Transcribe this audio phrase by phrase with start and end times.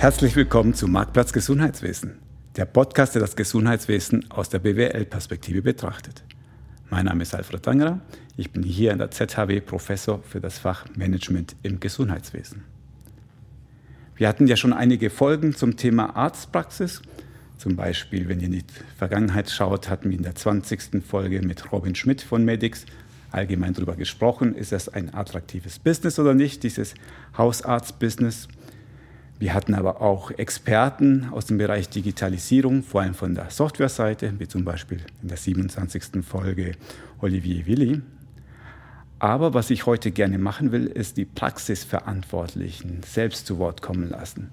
[0.00, 2.20] Herzlich willkommen zu Marktplatz Gesundheitswesen,
[2.56, 6.24] der Podcast, der das Gesundheitswesen aus der BWL-Perspektive betrachtet.
[6.88, 8.00] Mein Name ist Alfred Angerer.
[8.38, 12.64] Ich bin hier an der ZHW Professor für das Fach Management im Gesundheitswesen.
[14.16, 17.02] Wir hatten ja schon einige Folgen zum Thema Arztpraxis.
[17.58, 18.64] Zum Beispiel, wenn ihr in die
[18.96, 21.04] Vergangenheit schaut, hatten wir in der 20.
[21.06, 22.86] Folge mit Robin Schmidt von Medix
[23.32, 26.94] allgemein darüber gesprochen, ist das ein attraktives Business oder nicht, dieses
[27.36, 28.48] Hausarzt-Business.
[29.40, 34.46] Wir hatten aber auch Experten aus dem Bereich Digitalisierung, vor allem von der Softwareseite, wie
[34.46, 36.22] zum Beispiel in der 27.
[36.22, 36.72] Folge
[37.22, 38.02] Olivier Willi.
[39.18, 44.50] Aber was ich heute gerne machen will, ist die Praxisverantwortlichen selbst zu Wort kommen lassen.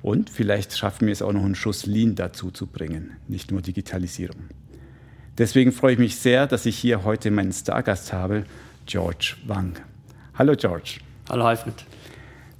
[0.00, 3.60] Und vielleicht schaffen wir es auch noch einen Schuss Lean dazu zu bringen, nicht nur
[3.60, 4.44] Digitalisierung.
[5.36, 8.44] Deswegen freue ich mich sehr, dass ich hier heute meinen Stargast habe,
[8.86, 9.74] George Wang.
[10.38, 11.00] Hallo George.
[11.28, 11.84] Hallo Alfred.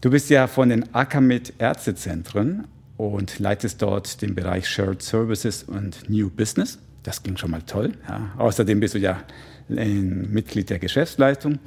[0.02, 6.10] Du bist ja von den Akamit Ärztezentren und leitest dort den Bereich Shared Services und
[6.10, 6.80] New Business.
[7.04, 7.92] Das ging schon mal toll.
[8.08, 8.32] Ja.
[8.36, 9.22] Außerdem bist du ja
[9.70, 11.60] ein Mitglied der Geschäftsleitung.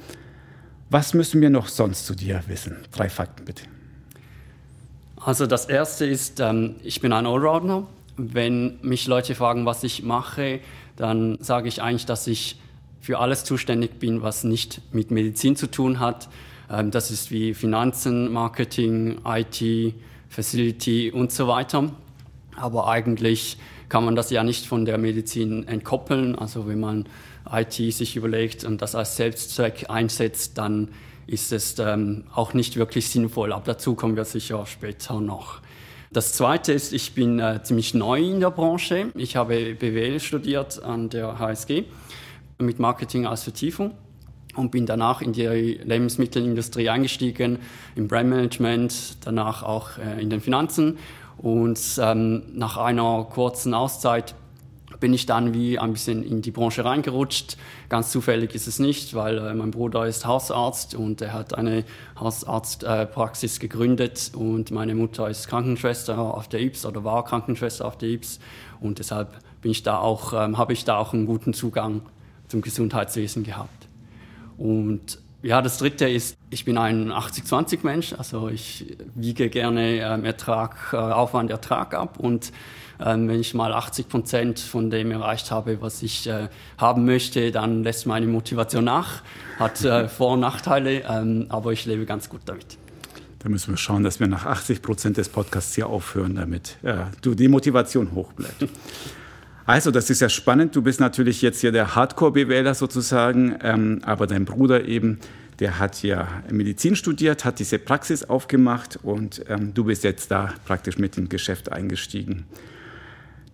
[0.90, 2.76] Was müssen wir noch sonst zu dir wissen?
[2.92, 3.62] Drei Fakten bitte.
[5.16, 7.88] Also das Erste ist, ähm, ich bin ein Allrounder.
[8.18, 10.60] Wenn mich Leute fragen, was ich mache,
[10.96, 12.60] dann sage ich eigentlich, dass ich
[13.00, 16.28] für alles zuständig bin, was nicht mit Medizin zu tun hat.
[16.70, 19.94] Ähm, das ist wie Finanzen, Marketing, IT,
[20.28, 21.90] Facility und so weiter.
[22.56, 26.34] Aber eigentlich kann man das ja nicht von der Medizin entkoppeln.
[26.34, 27.06] Also wenn man
[27.50, 30.88] IT sich überlegt und das als Selbstzweck einsetzt, dann
[31.26, 33.52] ist es ähm, auch nicht wirklich sinnvoll.
[33.52, 35.60] Aber dazu kommen wir sicher später noch.
[36.12, 39.10] Das Zweite ist, ich bin äh, ziemlich neu in der Branche.
[39.14, 41.84] Ich habe BWL studiert an der HSG
[42.58, 43.92] mit Marketing als Vertiefung
[44.56, 47.58] und bin danach in die Lebensmittelindustrie eingestiegen,
[47.94, 50.98] im Brandmanagement, danach auch äh, in den Finanzen.
[51.38, 54.34] Und ähm, nach einer kurzen Auszeit
[55.00, 57.56] bin ich dann wie ein bisschen in die Branche reingerutscht.
[57.88, 61.84] Ganz zufällig ist es nicht, weil äh, mein Bruder ist Hausarzt und er hat eine
[62.18, 67.98] Hausarztpraxis äh, gegründet und meine Mutter ist Krankenschwester auf der IPS oder war Krankenschwester auf
[67.98, 68.40] der IPS
[68.80, 72.02] und deshalb bin ich da auch, ähm, habe ich da auch einen guten Zugang
[72.48, 73.85] zum Gesundheitswesen gehabt.
[74.58, 80.24] Und ja, das dritte ist, ich bin ein 80-20 Mensch, also ich wiege gerne ähm,
[80.24, 82.52] Ertrag, äh, Aufwand, Ertrag ab und
[82.98, 87.52] ähm, wenn ich mal 80 Prozent von dem erreicht habe, was ich äh, haben möchte,
[87.52, 89.22] dann lässt meine Motivation nach,
[89.58, 92.78] hat äh, Vor- und Nachteile, ähm, aber ich lebe ganz gut damit.
[93.38, 97.04] Da müssen wir schauen, dass wir nach 80 Prozent des Podcasts hier aufhören, damit äh,
[97.22, 98.66] du die Motivation hoch bleibt.
[99.66, 100.76] Also, das ist ja spannend.
[100.76, 105.18] Du bist natürlich jetzt hier der Hardcore-BWLer sozusagen, ähm, aber dein Bruder eben,
[105.58, 110.54] der hat ja Medizin studiert, hat diese Praxis aufgemacht und ähm, du bist jetzt da
[110.66, 112.44] praktisch mit im Geschäft eingestiegen.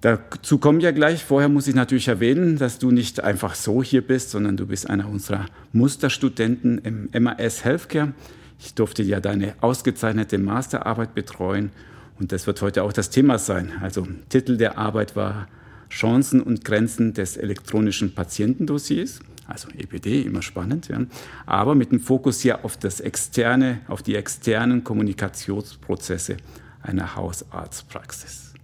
[0.02, 1.24] Dazu kommen ja gleich.
[1.24, 4.90] Vorher muss ich natürlich erwähnen, dass du nicht einfach so hier bist, sondern du bist
[4.90, 8.12] einer unserer Musterstudenten im MAS Healthcare.
[8.58, 11.70] Ich durfte ja deine ausgezeichnete Masterarbeit betreuen
[12.18, 13.72] und das wird heute auch das Thema sein.
[13.80, 15.46] Also Titel der Arbeit war
[15.92, 21.02] Chancen und Grenzen des elektronischen Patientendossiers, also EPD, immer spannend, ja,
[21.44, 26.38] aber mit dem Fokus hier auf das externe, auf die externen Kommunikationsprozesse
[26.82, 28.54] einer Hausarztpraxis.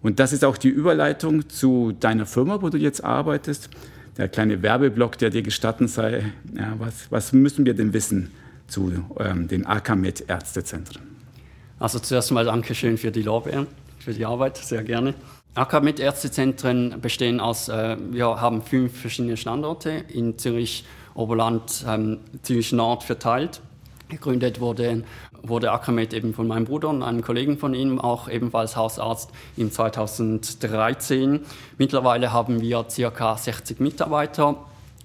[0.00, 3.68] Und das ist auch die Überleitung zu deiner Firma, wo du jetzt arbeitest.
[4.16, 6.32] Der kleine Werbeblock, der dir gestatten sei.
[6.56, 8.30] Ja, was, was müssen wir denn wissen
[8.68, 11.02] zu ähm, den AKMed Ärztezentren?
[11.78, 13.66] Also zuerst mal Dankeschön für die Lorbeeren,
[13.98, 15.14] für die Arbeit, sehr gerne.
[15.56, 20.84] AKMed Ärztezentren bestehen aus, äh, wir haben fünf verschiedene Standorte in Zürich,
[21.14, 23.60] Oberland, ähm, Zürich Nord verteilt.
[24.08, 25.04] Gegründet wurde,
[25.42, 29.70] wurde AKMed eben von meinem Bruder und einem Kollegen von ihm, auch ebenfalls Hausarzt, im
[29.70, 31.40] 2013.
[31.78, 33.36] Mittlerweile haben wir ca.
[33.36, 34.56] 60 Mitarbeiter,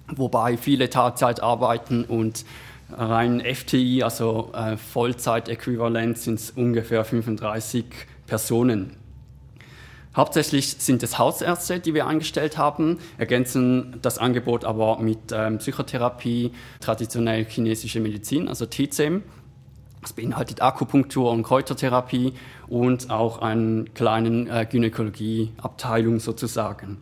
[0.08, 2.44] wobei viele Teilzeit arbeiten und
[2.92, 7.84] rein FTI, also äh, Vollzeitäquivalent, sind es ungefähr 35
[8.26, 8.99] Personen.
[10.14, 16.50] Hauptsächlich sind es Hausärzte, die wir eingestellt haben, ergänzen das Angebot aber mit ähm, Psychotherapie,
[16.80, 19.22] traditionell chinesische Medizin, also TCM.
[20.02, 22.32] Das beinhaltet Akupunktur und Kräutertherapie
[22.66, 26.98] und auch einen kleinen äh, Gynäkologieabteilung sozusagen.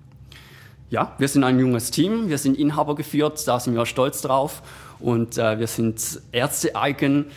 [0.90, 4.62] Ja, wir sind ein junges Team, wir sind Inhaber geführt, da sind wir stolz drauf
[4.98, 7.28] und äh, wir sind ärzteeigen äh,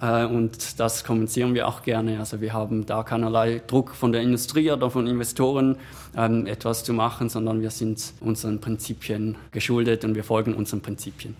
[0.00, 2.18] und das kommunizieren wir auch gerne.
[2.18, 5.76] Also wir haben da keinerlei Druck von der Industrie oder von Investoren,
[6.16, 11.36] ähm, etwas zu machen, sondern wir sind unseren Prinzipien geschuldet und wir folgen unseren Prinzipien.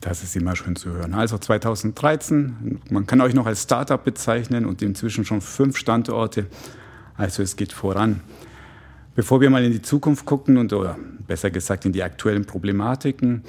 [0.00, 1.14] Das ist immer schön zu hören.
[1.14, 6.46] Also 2013, man kann euch noch als Startup bezeichnen und inzwischen schon fünf Standorte.
[7.16, 8.20] Also es geht voran.
[9.14, 13.42] Bevor wir mal in die Zukunft gucken und oder besser gesagt in die aktuellen Problematiken,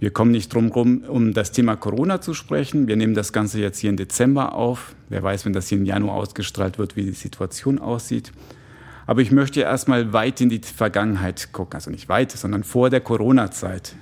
[0.00, 2.88] wir kommen nicht drum herum, um das Thema Corona zu sprechen.
[2.88, 4.94] Wir nehmen das Ganze jetzt hier im Dezember auf.
[5.10, 8.32] Wer weiß, wenn das hier im Januar ausgestrahlt wird, wie die Situation aussieht.
[9.06, 11.74] Aber ich möchte erstmal weit in die Vergangenheit gucken.
[11.74, 13.94] Also nicht weit, sondern vor der Corona-Zeit.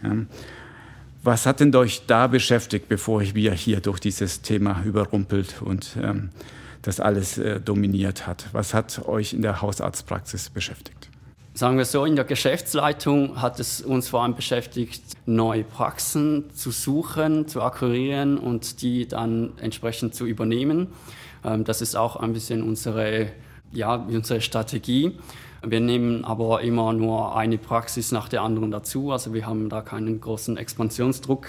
[1.25, 6.31] Was hat denn euch da beschäftigt, bevor wir hier durch dieses Thema überrumpelt und ähm,
[6.83, 8.47] das alles äh, dominiert hat?
[8.53, 11.08] Was hat euch in der Hausarztpraxis beschäftigt?
[11.59, 16.71] Sagen wir so, in der Geschäftsleitung hat es uns vor allem beschäftigt, neue Praxen zu
[16.71, 20.87] suchen, zu akquirieren und die dann entsprechend zu übernehmen.
[21.45, 23.33] Ähm, das ist auch ein bisschen unsere,
[23.73, 25.19] ja, unsere Strategie.
[25.67, 29.83] Wir nehmen aber immer nur eine Praxis nach der anderen dazu, also wir haben da
[29.83, 31.49] keinen großen Expansionsdruck.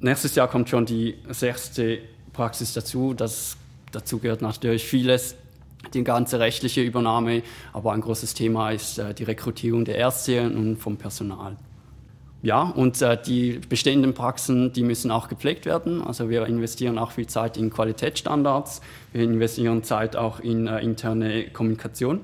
[0.00, 2.00] Nächstes Jahr kommt schon die sechste
[2.32, 3.14] Praxis dazu.
[3.14, 3.56] Das,
[3.92, 5.36] dazu gehört natürlich vieles
[5.94, 7.42] die ganze rechtliche Übernahme,
[7.72, 11.56] aber ein großes Thema ist äh, die Rekrutierung der Ärzte und vom Personal.
[12.42, 16.02] Ja, und äh, die bestehenden Praxen, die müssen auch gepflegt werden.
[16.02, 18.80] Also wir investieren auch viel Zeit in Qualitätsstandards,
[19.12, 22.20] wir investieren Zeit auch in äh, interne Kommunikation.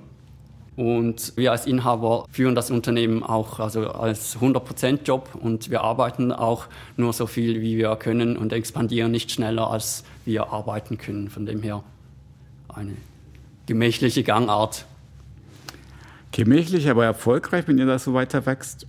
[0.77, 6.67] Und wir als Inhaber führen das Unternehmen auch also als 100%-Job und wir arbeiten auch
[6.99, 11.31] nur so viel, wie wir können und expandieren nicht schneller, als wir arbeiten können.
[11.31, 11.83] Von dem her
[12.69, 12.93] eine
[13.67, 14.87] gemächliche Gangart.
[16.33, 18.87] Gemächlich, aber erfolgreich, wenn ihr da so weiter wächst.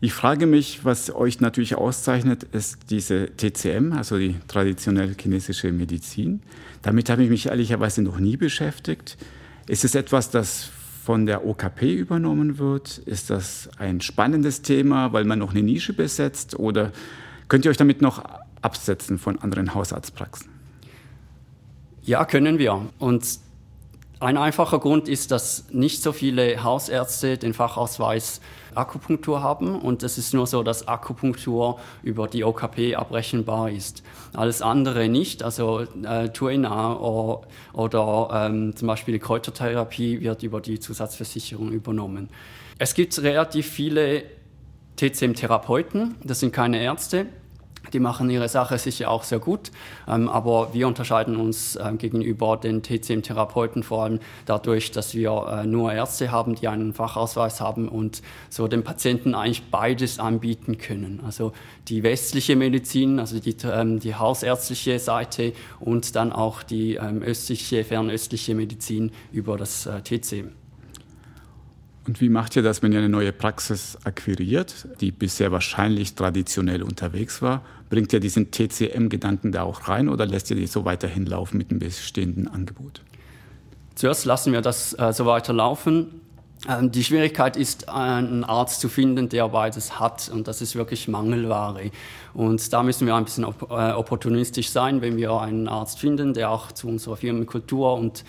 [0.00, 6.42] Ich frage mich, was euch natürlich auszeichnet, ist diese TCM, also die traditionelle chinesische Medizin.
[6.82, 9.16] Damit habe ich mich ehrlicherweise noch nie beschäftigt.
[9.66, 10.70] Ist es etwas, das
[11.04, 12.98] von der OKP übernommen wird?
[12.98, 16.58] Ist das ein spannendes Thema, weil man noch eine Nische besetzt?
[16.58, 16.92] Oder
[17.48, 18.24] könnt ihr euch damit noch
[18.60, 20.48] absetzen von anderen Hausarztpraxen?
[22.02, 22.90] Ja, können wir.
[22.98, 23.38] Und
[24.18, 28.40] ein einfacher Grund ist, dass nicht so viele Hausärzte den Fachausweis
[28.74, 34.02] Akupunktur haben und es ist nur so, dass Akupunktur über die OKP abrechenbar ist.
[34.32, 40.60] Alles andere nicht, also äh, Tuina oder, oder ähm, zum Beispiel die Kräutertherapie wird über
[40.60, 42.30] die Zusatzversicherung übernommen.
[42.78, 44.24] Es gibt relativ viele
[44.96, 47.26] TCM-Therapeuten, das sind keine Ärzte,
[47.92, 49.70] die machen ihre Sache sicher auch sehr gut,
[50.08, 55.66] ähm, aber wir unterscheiden uns äh, gegenüber den TCM-Therapeuten vor allem dadurch, dass wir äh,
[55.66, 61.20] nur Ärzte haben, die einen Fachausweis haben und so den Patienten eigentlich beides anbieten können.
[61.24, 61.52] Also
[61.88, 67.84] die westliche Medizin, also die, ähm, die hausärztliche Seite und dann auch die ähm, östliche,
[67.84, 70.65] fernöstliche Medizin über das äh, TCM.
[72.06, 76.82] Und wie macht ihr das, wenn ihr eine neue Praxis akquiriert, die bisher wahrscheinlich traditionell
[76.82, 77.62] unterwegs war?
[77.90, 81.70] Bringt ihr diesen TCM-Gedanken da auch rein oder lässt ihr die so weiterhin laufen mit
[81.70, 83.02] dem bestehenden Angebot?
[83.96, 86.20] Zuerst lassen wir das äh, so weiterlaufen.
[86.68, 90.28] Ähm, die Schwierigkeit ist, einen Arzt zu finden, der beides hat.
[90.28, 91.90] Und das ist wirklich Mangelware.
[92.34, 96.34] Und da müssen wir ein bisschen op äh, opportunistisch sein, wenn wir einen Arzt finden,
[96.34, 98.24] der auch zu unserer Firmenkultur und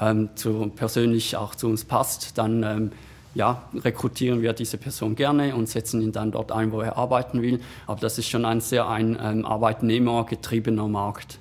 [0.00, 2.92] ähm, zu, persönlich auch zu uns passt, dann ähm,
[3.34, 7.42] ja, rekrutieren wir diese Person gerne und setzen ihn dann dort ein, wo er arbeiten
[7.42, 7.60] will.
[7.86, 11.38] Aber das ist schon ein sehr ein ähm, arbeitnehmergetriebener Markt.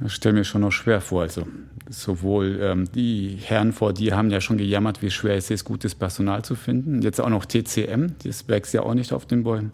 [0.00, 1.22] Das stelle mir schon noch schwer vor.
[1.22, 1.46] Also
[1.88, 5.94] sowohl ähm, die Herren vor dir haben ja schon gejammert, wie schwer es ist, gutes
[5.94, 7.02] Personal zu finden.
[7.02, 9.70] Jetzt auch noch TCM, das wächst ja auch nicht auf den Bäumen.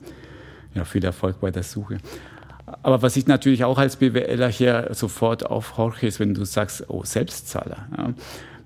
[0.75, 1.99] Ja, viel Erfolg bei der Suche.
[2.83, 7.03] Aber was ich natürlich auch als BWLer hier sofort aufhorche, ist, wenn du sagst, oh,
[7.05, 7.89] Selbstzahler.
[7.97, 8.15] Ja.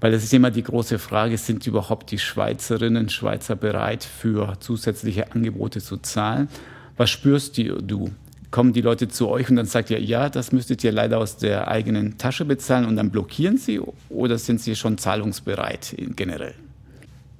[0.02, 5.30] Weil das ist immer die große Frage, sind überhaupt die Schweizerinnen Schweizer bereit, für zusätzliche
[5.30, 6.48] Angebote zu zahlen?
[6.96, 8.10] Was spürst du?
[8.50, 11.36] Kommen die Leute zu euch und dann sagt ihr, ja, das müsstet ihr leider aus
[11.36, 16.54] der eigenen Tasche bezahlen und dann blockieren sie oder sind sie schon zahlungsbereit generell?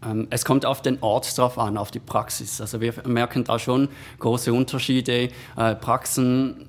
[0.05, 2.61] Ähm, es kommt auf den Ort drauf an, auf die Praxis.
[2.61, 3.89] Also wir merken da schon
[4.21, 5.31] große Unterschiede.
[5.57, 6.69] Äh, Praxen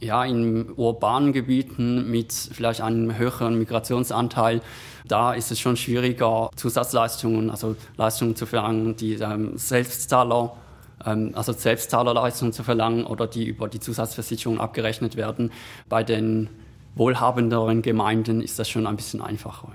[0.00, 4.60] ja, in urbanen Gebieten mit vielleicht einem höheren Migrationsanteil,
[5.06, 10.56] da ist es schon schwieriger, Zusatzleistungen, also Leistungen zu verlangen, die ähm, Selbstzahler,
[11.04, 15.52] ähm, also Selbstzahlerleistungen zu verlangen oder die über die Zusatzversicherung abgerechnet werden.
[15.88, 16.48] Bei den
[16.94, 19.72] wohlhabenderen Gemeinden ist das schon ein bisschen einfacher.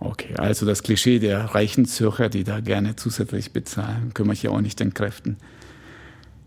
[0.00, 4.52] Okay, also das Klischee der reichen Zürcher, die da gerne zusätzlich bezahlen, können wir hier
[4.52, 5.38] auch nicht entkräften.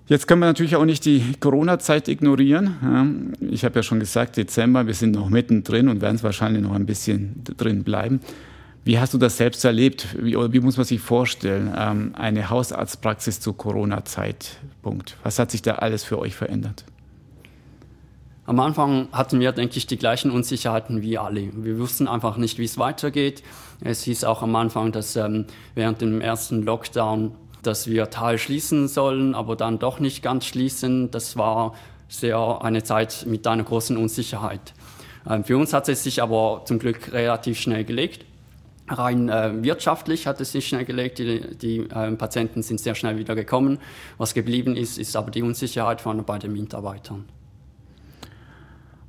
[0.07, 3.33] Jetzt können wir natürlich auch nicht die Corona-Zeit ignorieren.
[3.39, 6.73] Ich habe ja schon gesagt, Dezember, wir sind noch mittendrin und werden es wahrscheinlich noch
[6.73, 8.19] ein bisschen drin bleiben.
[8.83, 10.07] Wie hast du das selbst erlebt?
[10.19, 15.17] Wie, oder wie muss man sich vorstellen, ähm, eine Hausarztpraxis zu Corona-Zeitpunkt?
[15.23, 16.83] Was hat sich da alles für euch verändert?
[18.47, 21.51] Am Anfang hatten wir, denke ich, die gleichen Unsicherheiten wie alle.
[21.55, 23.43] Wir wussten einfach nicht, wie es weitergeht.
[23.81, 28.87] Es hieß auch am Anfang, dass ähm, während dem ersten Lockdown, dass wir Tal schließen
[28.87, 31.11] sollen, aber dann doch nicht ganz schließen.
[31.11, 31.75] Das war
[32.07, 34.73] sehr eine Zeit mit einer großen Unsicherheit.
[35.29, 38.25] Ähm, für uns hat es sich aber zum Glück relativ schnell gelegt.
[38.87, 43.17] Rein äh, wirtschaftlich hat es sich schnell gelegt, die, die äh, Patienten sind sehr schnell
[43.17, 43.79] wieder gekommen.
[44.17, 47.25] Was geblieben ist, ist aber die Unsicherheit von, bei den Mitarbeitern.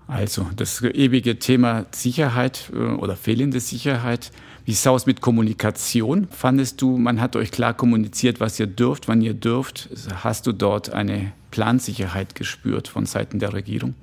[0.07, 4.31] Also das ewige Thema Sicherheit äh, oder fehlende Sicherheit.
[4.65, 6.29] Wie sah es mit Kommunikation?
[6.31, 9.89] Fandest du, man hat euch klar kommuniziert, was ihr dürft, wann ihr dürft?
[10.23, 13.95] Hast du dort eine Plansicherheit gespürt von Seiten der Regierung?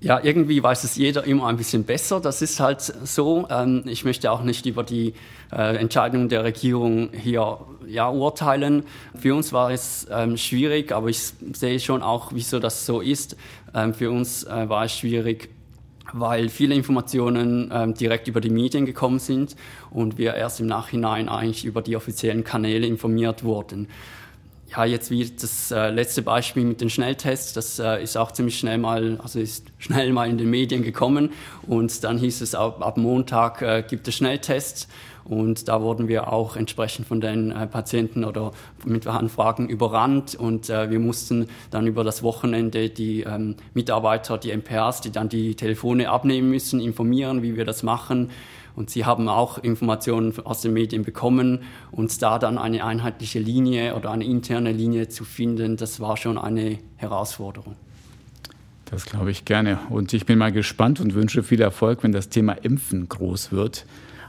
[0.00, 2.20] Ja, irgendwie weiß es jeder immer ein bisschen besser.
[2.20, 3.48] Das ist halt so.
[3.48, 5.14] Ähm, ich möchte auch nicht über die
[5.50, 8.82] äh, Entscheidung der Regierung hier ja, urteilen.
[9.18, 13.36] Für uns war es ähm, schwierig, aber ich sehe schon auch, wieso das so ist.
[13.74, 15.48] Ähm, für uns äh, war es schwierig,
[16.18, 19.56] weil viele Informationen direkt über die Medien gekommen sind
[19.90, 23.88] und wir erst im Nachhinein eigentlich über die offiziellen Kanäle informiert wurden.
[24.68, 28.58] Ja, jetzt wie das äh, letzte Beispiel mit den Schnelltests, das äh, ist auch ziemlich
[28.58, 31.30] schnell mal, also ist schnell mal in den Medien gekommen
[31.66, 34.88] und dann hieß es, ab, ab Montag äh, gibt es Schnelltests
[35.28, 38.52] und da wurden wir auch entsprechend von den äh, Patienten oder
[38.84, 44.56] mit Anfragen überrannt und äh, wir mussten dann über das Wochenende die ähm, Mitarbeiter, die
[44.56, 48.30] MPRs, die dann die Telefone abnehmen müssen, informieren, wie wir das machen
[48.76, 53.96] und sie haben auch Informationen aus den Medien bekommen und da dann eine einheitliche Linie
[53.96, 57.74] oder eine interne Linie zu finden, das war schon eine Herausforderung.
[58.84, 59.78] Das glaube ich gerne.
[59.90, 63.84] Und ich bin mal gespannt und wünsche viel Erfolg, wenn das Thema Impfen groß wird.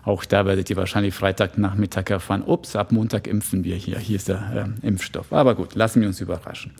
[0.07, 3.99] Auch da werdet ihr wahrscheinlich Freitagnachmittag erfahren, ups, ab Montag impfen wir hier.
[3.99, 5.33] Hier ist der äh, Impfstoff.
[5.33, 6.71] Aber gut, lassen wir uns überraschen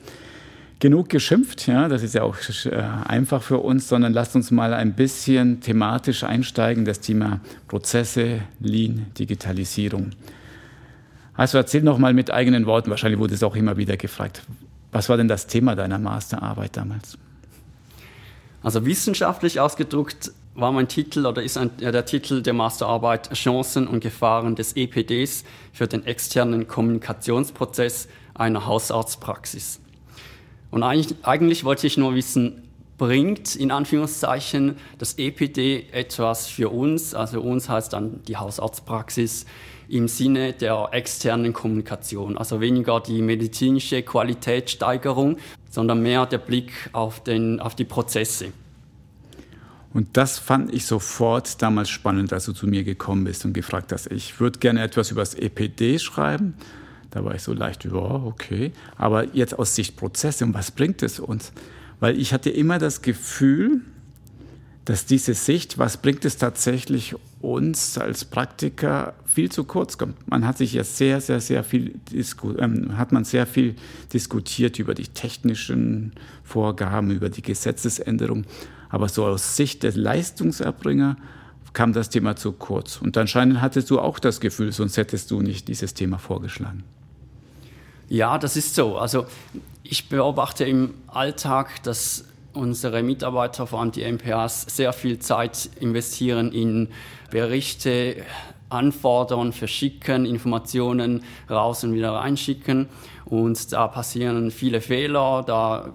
[0.80, 4.72] genug geschimpft, ja, das ist ja auch äh, einfach für uns, sondern lasst uns mal
[4.72, 10.10] ein bisschen thematisch einsteigen, das Thema Prozesse, Lean, Digitalisierung.
[11.34, 14.42] Also erzähl noch mal mit eigenen Worten, wahrscheinlich wurde es auch immer wieder gefragt,
[14.92, 17.18] was war denn das Thema deiner Masterarbeit damals?
[18.62, 24.00] Also wissenschaftlich ausgedrückt war mein Titel oder ist ein, der Titel der Masterarbeit Chancen und
[24.00, 29.80] Gefahren des EPDs für den externen Kommunikationsprozess einer Hausarztpraxis.
[30.72, 32.64] Und eigentlich, eigentlich wollte ich nur wissen,
[32.98, 39.46] bringt in Anführungszeichen das EPD etwas für uns, also uns heißt dann die Hausarztpraxis
[39.88, 45.36] im Sinne der externen Kommunikation, also weniger die medizinische Qualitätssteigerung,
[45.70, 48.52] sondern mehr der Blick auf, den, auf die Prozesse.
[49.98, 53.90] Und das fand ich sofort damals spannend, als du zu mir gekommen bist und gefragt
[53.92, 56.54] hast, ich würde gerne etwas über das EPD schreiben
[57.10, 58.72] da war ich so leicht, ja, okay.
[58.96, 61.52] Aber jetzt aus Sicht Prozesse, und was bringt es uns?
[62.00, 63.80] Weil ich hatte immer das Gefühl,
[64.84, 70.28] dass diese Sicht, was bringt es tatsächlich uns als Praktiker, viel zu kurz kommt.
[70.28, 72.00] Man hat sich ja sehr, sehr, sehr viel,
[72.58, 73.74] ähm, hat man sehr viel
[74.12, 76.12] diskutiert über die technischen
[76.42, 78.44] Vorgaben, über die Gesetzesänderung.
[78.88, 81.16] Aber so aus Sicht des Leistungserbringer
[81.72, 82.96] kam das Thema zu kurz.
[82.96, 86.84] Und anscheinend hattest du auch das Gefühl, sonst hättest du nicht dieses Thema vorgeschlagen.
[88.08, 88.96] Ja, das ist so.
[88.96, 89.26] Also
[89.82, 96.50] ich beobachte im Alltag, dass unsere Mitarbeiter, vor allem die MPAs, sehr viel Zeit investieren
[96.52, 96.88] in
[97.30, 98.24] Berichte,
[98.70, 102.88] anfordern, verschicken, Informationen raus und wieder reinschicken.
[103.24, 105.92] Und da passieren viele Fehler, da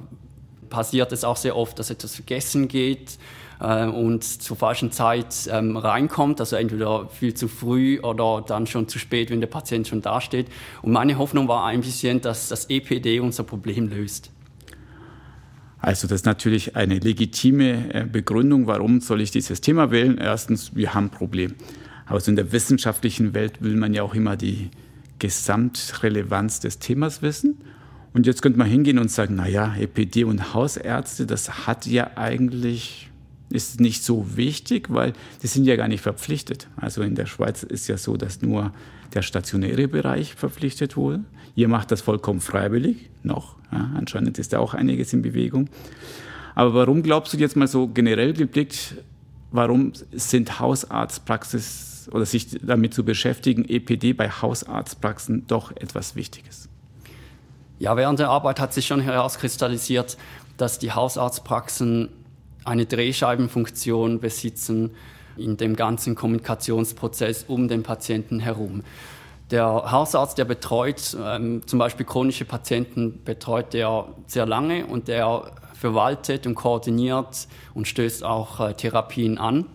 [0.73, 3.19] passiert es auch sehr oft, dass etwas vergessen geht
[3.61, 8.87] äh, und zur falschen Zeit ähm, reinkommt, also entweder viel zu früh oder dann schon
[8.87, 10.47] zu spät, wenn der Patient schon dasteht.
[10.81, 14.31] Und meine Hoffnung war ein bisschen, dass das EPD unser Problem löst.
[15.77, 20.17] Also das ist natürlich eine legitime äh, Begründung, warum soll ich dieses Thema wählen.
[20.17, 21.53] Erstens, wir haben ein Problem.
[22.07, 24.71] Aber so in der wissenschaftlichen Welt will man ja auch immer die
[25.19, 27.59] Gesamtrelevanz des Themas wissen.
[28.13, 33.09] Und jetzt könnte man hingehen und sagen, naja, EPD und Hausärzte, das hat ja eigentlich
[33.53, 36.67] ist nicht so wichtig, weil die sind ja gar nicht verpflichtet.
[36.75, 38.71] Also in der Schweiz ist ja so, dass nur
[39.13, 41.23] der stationäre Bereich verpflichtet wurde.
[41.55, 43.57] Ihr macht das vollkommen freiwillig, noch.
[43.71, 45.69] Ja, anscheinend ist da auch einiges in Bewegung.
[46.55, 48.95] Aber warum glaubst du jetzt mal so generell geblickt,
[49.51, 56.69] warum sind Hausarztpraxis oder sich damit zu beschäftigen, EPD bei Hausarztpraxen doch etwas Wichtiges?
[57.83, 60.15] Ja, während der Arbeit hat sich schon herauskristallisiert,
[60.55, 62.07] dass die Hausarztpraxen
[62.63, 64.91] eine Drehscheibenfunktion besitzen
[65.35, 68.83] in dem ganzen Kommunikationsprozess um den Patienten herum.
[69.51, 75.51] Der Hausarzt, der betreut ähm, zum Beispiel chronische Patienten, betreut der sehr lange und der
[75.73, 79.65] verwaltet und koordiniert und stößt auch äh, Therapien an.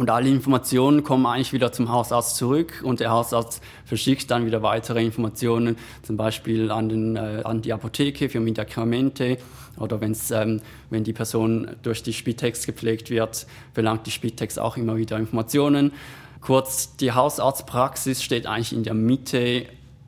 [0.00, 4.62] Und alle Informationen kommen eigentlich wieder zum Hausarzt zurück und der Hausarzt verschickt dann wieder
[4.62, 9.36] weitere Informationen, zum Beispiel an, den, äh, an die Apotheke für Medikamente
[9.76, 14.78] oder wenn's, ähm, wenn die Person durch die Spitex gepflegt wird, verlangt die Spitex auch
[14.78, 15.92] immer wieder Informationen.
[16.40, 19.66] Kurz, die Hausarztpraxis steht eigentlich in der Mitte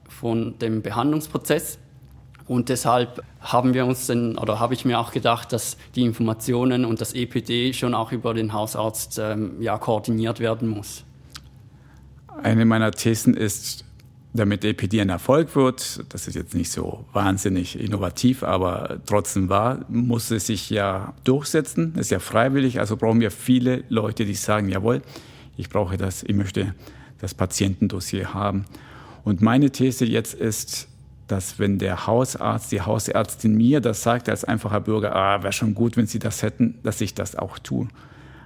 [0.09, 1.79] von dem Behandlungsprozess.
[2.47, 6.85] Und deshalb haben wir uns dann, oder habe ich mir auch gedacht, dass die Informationen
[6.85, 11.05] und das EPD schon auch über den Hausarzt ähm, ja, koordiniert werden muss.
[12.43, 13.85] Eine meiner Thesen ist,
[14.35, 19.85] damit EPD ein Erfolg wird, das ist jetzt nicht so wahnsinnig innovativ, aber trotzdem wahr,
[19.89, 24.71] muss es sich ja durchsetzen, ist ja freiwillig, also brauchen wir viele Leute, die sagen,
[24.71, 25.03] jawohl,
[25.57, 26.75] ich brauche das, ich möchte
[27.21, 28.65] das Patientendossier haben.
[29.23, 30.89] Und meine These jetzt ist,
[31.29, 35.75] dass wenn der Hausarzt, die Hausärztin mir das sagt als einfacher Bürger, ah, wäre schon
[35.75, 37.89] gut, wenn Sie das hätten, dass ich das auch tue.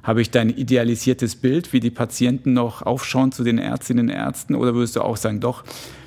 [0.03, 4.55] Habe ich dein idealisiertes Bild, wie die Patienten noch aufschauen zu den Ärztinnen und Ärzten?
[4.55, 5.65] Oder würdest du auch sagen, doch,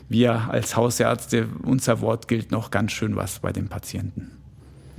[0.08, 4.39] wir als Hausärzte, unser Wort gilt noch ganz schön was bei den Patienten?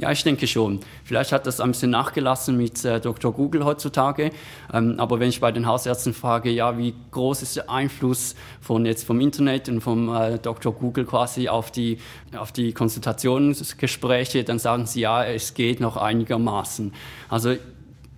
[0.01, 0.81] Ja, ich denke schon.
[1.05, 3.35] Vielleicht hat das ein bisschen nachgelassen mit äh, Dr.
[3.35, 4.31] Google heutzutage.
[4.73, 8.87] Ähm, aber wenn ich bei den Hausärzten frage, ja, wie groß ist der Einfluss von
[8.87, 10.73] jetzt vom Internet und vom äh, Dr.
[10.73, 11.99] Google quasi auf die,
[12.35, 16.95] auf die Konsultationsgespräche, dann sagen sie, ja, es geht noch einigermaßen.
[17.29, 17.57] Also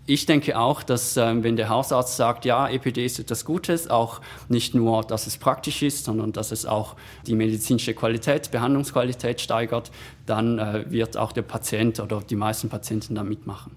[0.05, 4.21] ich denke auch, dass ähm, wenn der Hausarzt sagt, ja, EPD ist etwas Gutes, auch
[4.49, 9.93] nicht nur, dass es praktisch ist, sondern dass es auch die medizinische Qualität, Behandlungsqualität steigert,
[10.27, 13.77] dann äh, wird auch der Patient oder die meisten Patienten da mitmachen.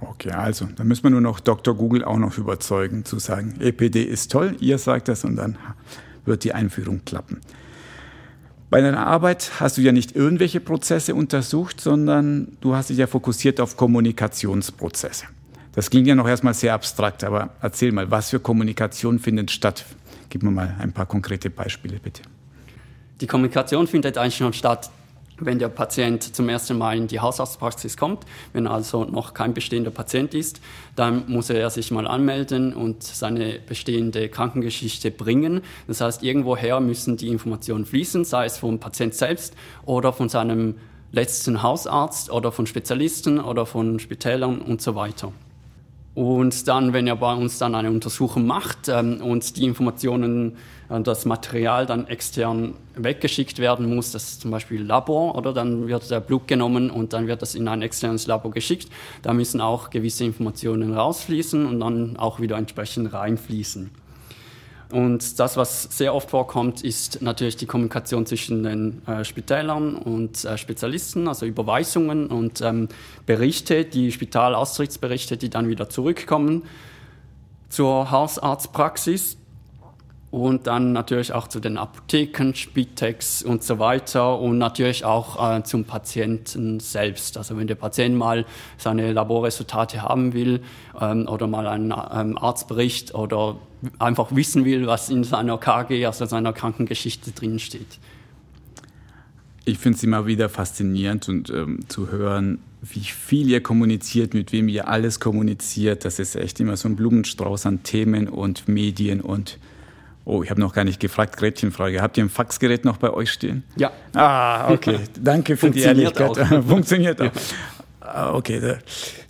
[0.00, 1.74] Okay, also dann müssen wir nur noch Dr.
[1.74, 5.58] Google auch noch überzeugen, zu sagen, EPD ist toll, ihr sagt das und dann
[6.24, 7.40] wird die Einführung klappen.
[8.70, 13.06] Bei deiner Arbeit hast du ja nicht irgendwelche Prozesse untersucht, sondern du hast dich ja
[13.06, 15.26] fokussiert auf Kommunikationsprozesse.
[15.78, 19.84] Das klingt ja noch erstmal sehr abstrakt, aber erzähl mal, was für Kommunikation findet statt?
[20.28, 22.22] Gib mir mal ein paar konkrete Beispiele, bitte.
[23.20, 24.90] Die Kommunikation findet eigentlich schon statt,
[25.38, 29.92] wenn der Patient zum ersten Mal in die Hausarztpraxis kommt, wenn also noch kein bestehender
[29.92, 30.60] Patient ist,
[30.96, 35.60] dann muss er sich mal anmelden und seine bestehende Krankengeschichte bringen.
[35.86, 39.54] Das heißt, irgendwoher müssen die Informationen fließen, sei es vom Patient selbst
[39.86, 40.74] oder von seinem
[41.12, 45.32] letzten Hausarzt oder von Spezialisten oder von Spitälern und so weiter.
[46.18, 50.56] Und dann, wenn er bei uns dann eine Untersuchung macht ähm, und die Informationen,
[50.90, 55.86] äh, das Material dann extern weggeschickt werden muss, das ist zum Beispiel Labor, oder dann
[55.86, 58.88] wird der Blut genommen und dann wird das in ein externes Labor geschickt.
[59.22, 63.88] Da müssen auch gewisse Informationen rausfließen und dann auch wieder entsprechend reinfließen.
[64.90, 70.44] Und das, was sehr oft vorkommt, ist natürlich die Kommunikation zwischen den äh, Spitälern und
[70.44, 72.88] äh, Spezialisten, also Überweisungen und ähm,
[73.26, 76.62] Berichte, die Spitalaustrichtsberichte, die dann wieder zurückkommen
[77.68, 79.36] zur Hausarztpraxis
[80.30, 85.62] und dann natürlich auch zu den Apotheken, Spitex und so weiter und natürlich auch äh,
[85.62, 87.38] zum Patienten selbst.
[87.38, 88.44] Also wenn der Patient mal
[88.76, 90.60] seine Laborresultate haben will
[91.00, 93.56] ähm, oder mal einen ähm, Arztbericht oder
[93.98, 97.98] einfach wissen will, was in seiner KG, also seiner Krankengeschichte drinsteht.
[99.64, 104.52] Ich finde es immer wieder faszinierend und ähm, zu hören, wie viel ihr kommuniziert, mit
[104.52, 106.04] wem ihr alles kommuniziert.
[106.04, 109.58] Das ist echt immer so ein Blumenstrauß an Themen und Medien und
[110.28, 112.02] Oh, ich habe noch gar nicht gefragt, Gretchenfrage.
[112.02, 113.62] Habt ihr ein Faxgerät noch bei euch stehen?
[113.76, 113.92] Ja.
[114.12, 114.98] Ah, okay.
[115.18, 116.38] Danke für die Ehrlichkeit.
[116.38, 116.64] Auch.
[116.68, 117.30] Funktioniert auch.
[118.00, 118.76] Ah, okay, da,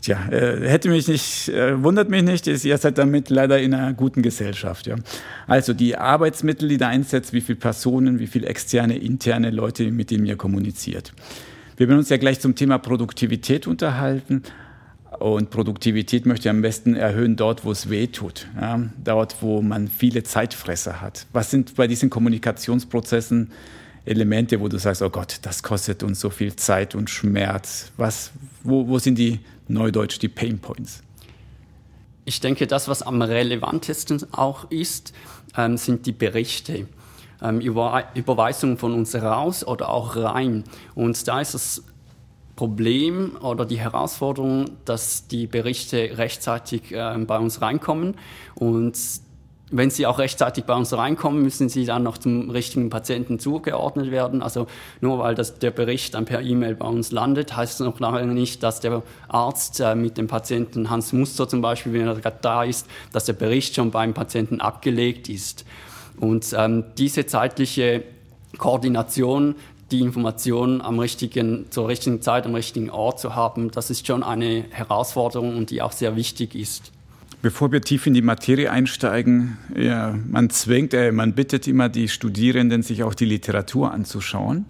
[0.03, 3.75] tja, äh, hätte mich nicht, äh, wundert mich nicht, ist, ihr seid damit leider in
[3.75, 4.89] einer guten Gesellschaft.
[4.89, 4.97] Ja.
[5.47, 10.11] Also die Arbeitsmittel, die da einsetzt, wie viele Personen, wie viele externe, interne Leute, mit
[10.11, 11.13] denen ihr kommuniziert.
[11.77, 14.43] Wir werden uns ja gleich zum Thema Produktivität unterhalten.
[15.19, 19.63] Und Produktivität möchte ich am besten erhöhen dort, wo es weh tut, ja, dort, wo
[19.63, 21.27] man viele Zeitfresser hat.
[21.33, 23.51] Was sind bei diesen Kommunikationsprozessen
[24.05, 27.91] Elemente, wo du sagst, oh Gott, das kostet uns so viel Zeit und Schmerz?
[27.97, 28.31] Was,
[28.63, 31.03] wo, wo sind die Neudeutsch, die Pain Points?
[32.25, 35.13] Ich denke, das, was am relevantesten auch ist,
[35.57, 36.87] ähm, sind die Berichte.
[37.43, 40.65] Ähm, Über, Überweisungen von uns raus oder auch rein.
[40.95, 41.85] Und da ist das
[42.59, 48.17] Problem oder die Herausforderung, dass die Berichte rechtzeitig äh, bei uns reinkommen
[48.57, 48.99] und
[49.71, 54.11] wenn sie auch rechtzeitig bei uns reinkommen, müssen sie dann noch zum richtigen Patienten zugeordnet
[54.11, 54.43] werden.
[54.43, 54.67] Also
[55.01, 58.27] nur weil das, der Bericht dann per E-Mail bei uns landet, heißt es noch lange
[58.27, 62.39] nicht, dass der Arzt äh, mit dem Patienten Hans Muster zum Beispiel, wenn er gerade
[62.41, 65.65] da ist, dass der Bericht schon beim Patienten abgelegt ist.
[66.19, 68.03] Und ähm, diese zeitliche
[68.57, 69.55] Koordination,
[69.91, 74.23] die Informationen am richtigen, zur richtigen Zeit am richtigen Ort zu haben, das ist schon
[74.23, 76.93] eine Herausforderung und die auch sehr wichtig ist.
[77.41, 82.09] Bevor wir tief in die Materie einsteigen, ja, man zwingt, äh, man bittet immer die
[82.09, 84.67] Studierenden, sich auch die Literatur anzuschauen.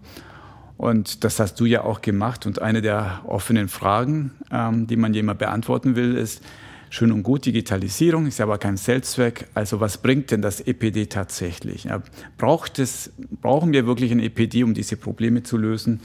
[0.77, 2.47] Und das hast du ja auch gemacht.
[2.47, 6.43] Und eine der offenen Fragen, ähm, die man jemand beantworten will, ist,
[6.91, 9.49] schön und gut, Digitalisierung ist aber kein Selbstzweck.
[9.55, 11.89] Also was bringt denn das EPD tatsächlich?
[12.37, 16.01] Braucht es, brauchen wir wirklich ein EPD, um diese Probleme zu lösen?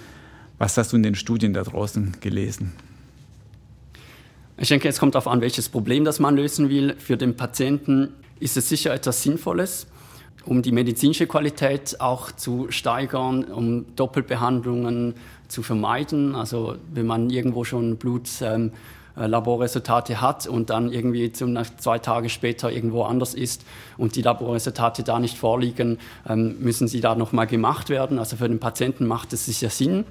[0.58, 2.74] Was hast du in den Studien da draußen gelesen?
[4.58, 6.96] Ich denke, es kommt darauf an, welches Problem das man lösen will.
[7.00, 9.88] Für den Patienten ist es sicher etwas Sinnvolles,
[10.46, 15.16] um die medizinische Qualität auch zu steigern, um Doppelbehandlungen
[15.48, 16.36] zu vermeiden.
[16.36, 18.72] Also wenn man irgendwo schon Blutlaborresultate ähm,
[19.16, 23.64] hat und dann irgendwie zum, zwei Tage später irgendwo anders ist
[23.98, 28.20] und die Laborresultate da nicht vorliegen, ähm, müssen sie da nochmal gemacht werden.
[28.20, 30.06] Also für den Patienten macht es sicher Sinn.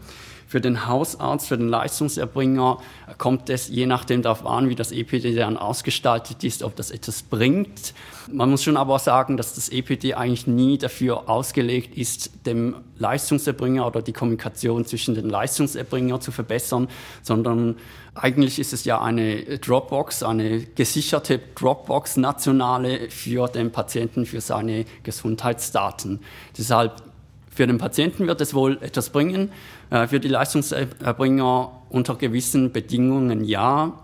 [0.52, 2.76] Für den Hausarzt, für den Leistungserbringer
[3.16, 7.22] kommt es je nachdem darauf an, wie das EPD dann ausgestaltet ist, ob das etwas
[7.22, 7.94] bringt.
[8.30, 13.86] Man muss schon aber sagen, dass das EPD eigentlich nie dafür ausgelegt ist, dem Leistungserbringer
[13.86, 16.88] oder die Kommunikation zwischen den Leistungserbringer zu verbessern,
[17.22, 17.76] sondern
[18.14, 24.84] eigentlich ist es ja eine Dropbox, eine gesicherte Dropbox nationale für den Patienten, für seine
[25.02, 26.20] Gesundheitsdaten.
[26.56, 27.02] Deshalb
[27.50, 29.50] für den Patienten wird es wohl etwas bringen,
[29.90, 33.98] äh, für die Leistungserbringer unter gewissen Bedingungen ja.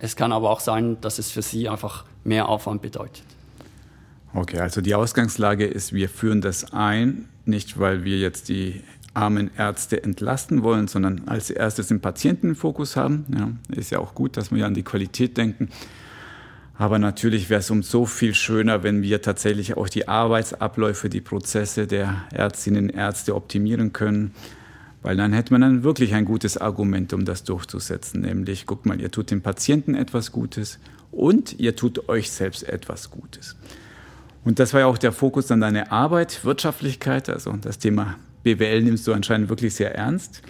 [0.00, 3.24] Es kann aber auch sein, dass es für sie einfach mehr Aufwand bedeutet.
[4.34, 8.82] Okay, also die Ausgangslage ist, wir führen das ein, nicht weil wir jetzt die
[9.14, 13.26] armen Ärzte entlasten wollen, sondern als erstes den Patienten im Fokus haben.
[13.36, 15.68] Ja, ist ja auch gut, dass wir an die Qualität denken.
[16.78, 21.20] Aber natürlich wäre es um so viel schöner, wenn wir tatsächlich auch die Arbeitsabläufe, die
[21.20, 24.32] Prozesse der Ärztinnen und Ärzte optimieren können.
[25.02, 28.22] Weil dann hätte man dann wirklich ein gutes Argument, um das durchzusetzen.
[28.22, 30.78] Nämlich, guck mal, ihr tut dem Patienten etwas Gutes
[31.10, 33.56] und ihr tut euch selbst etwas Gutes.
[34.44, 37.28] Und das war ja auch der Fokus an deiner Arbeit, Wirtschaftlichkeit.
[37.28, 40.42] Also das Thema BWL nimmst du anscheinend wirklich sehr ernst.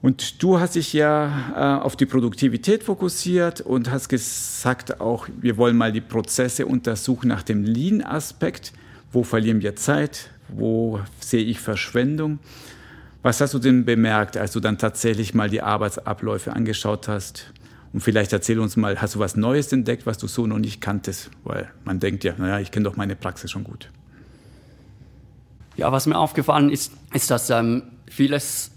[0.00, 5.56] Und du hast dich ja äh, auf die Produktivität fokussiert und hast gesagt auch, wir
[5.56, 8.72] wollen mal die Prozesse untersuchen nach dem Lean-Aspekt.
[9.10, 10.30] Wo verlieren wir Zeit?
[10.48, 12.38] Wo sehe ich Verschwendung?
[13.22, 17.52] Was hast du denn bemerkt, als du dann tatsächlich mal die Arbeitsabläufe angeschaut hast?
[17.92, 20.80] Und vielleicht erzähl uns mal, hast du was Neues entdeckt, was du so noch nicht
[20.80, 21.30] kanntest?
[21.42, 23.90] Weil man denkt ja, naja, ich kenne doch meine Praxis schon gut.
[25.78, 28.72] Ja, was mir aufgefallen ist, ist, dass ähm, vieles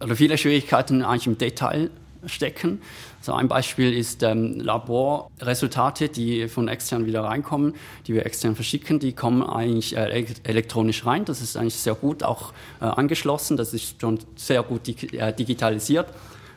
[0.00, 1.90] oder viele Schwierigkeiten eigentlich im Detail
[2.26, 2.82] stecken.
[3.22, 7.74] So ein Beispiel ist ähm, Laborresultate, die von extern wieder reinkommen,
[8.06, 11.24] die wir extern verschicken, die kommen eigentlich äh, elektronisch rein.
[11.24, 15.32] Das ist eigentlich sehr gut auch äh, angeschlossen, das ist schon sehr gut dig äh,
[15.32, 16.08] digitalisiert.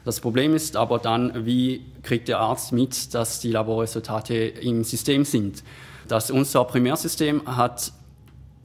[0.04, 5.24] Das Problem ist aber dann, wie kriegt der Arzt mit, dass die Laborresultate im System
[5.24, 5.64] sind.
[6.10, 7.94] Das unser Primärsystem hat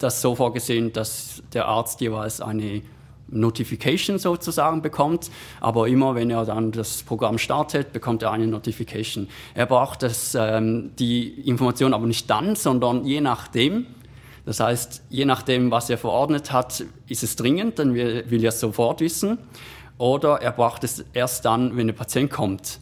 [0.02, 2.82] das so vorgesehen, dass der Arzt jeweils eine
[3.28, 9.28] Notification sozusagen bekommt, aber immer wenn er dann das Programm startet, bekommt er eine Notification.
[9.54, 13.86] Er braucht das, ähm, die Information aber nicht dann, sondern je nachdem.
[14.46, 18.48] Das heißt, je nachdem, was er verordnet hat, ist es dringend, dann will, will er
[18.48, 19.38] es sofort wissen.
[19.98, 22.80] Oder er braucht es erst dann, wenn der Patient kommt.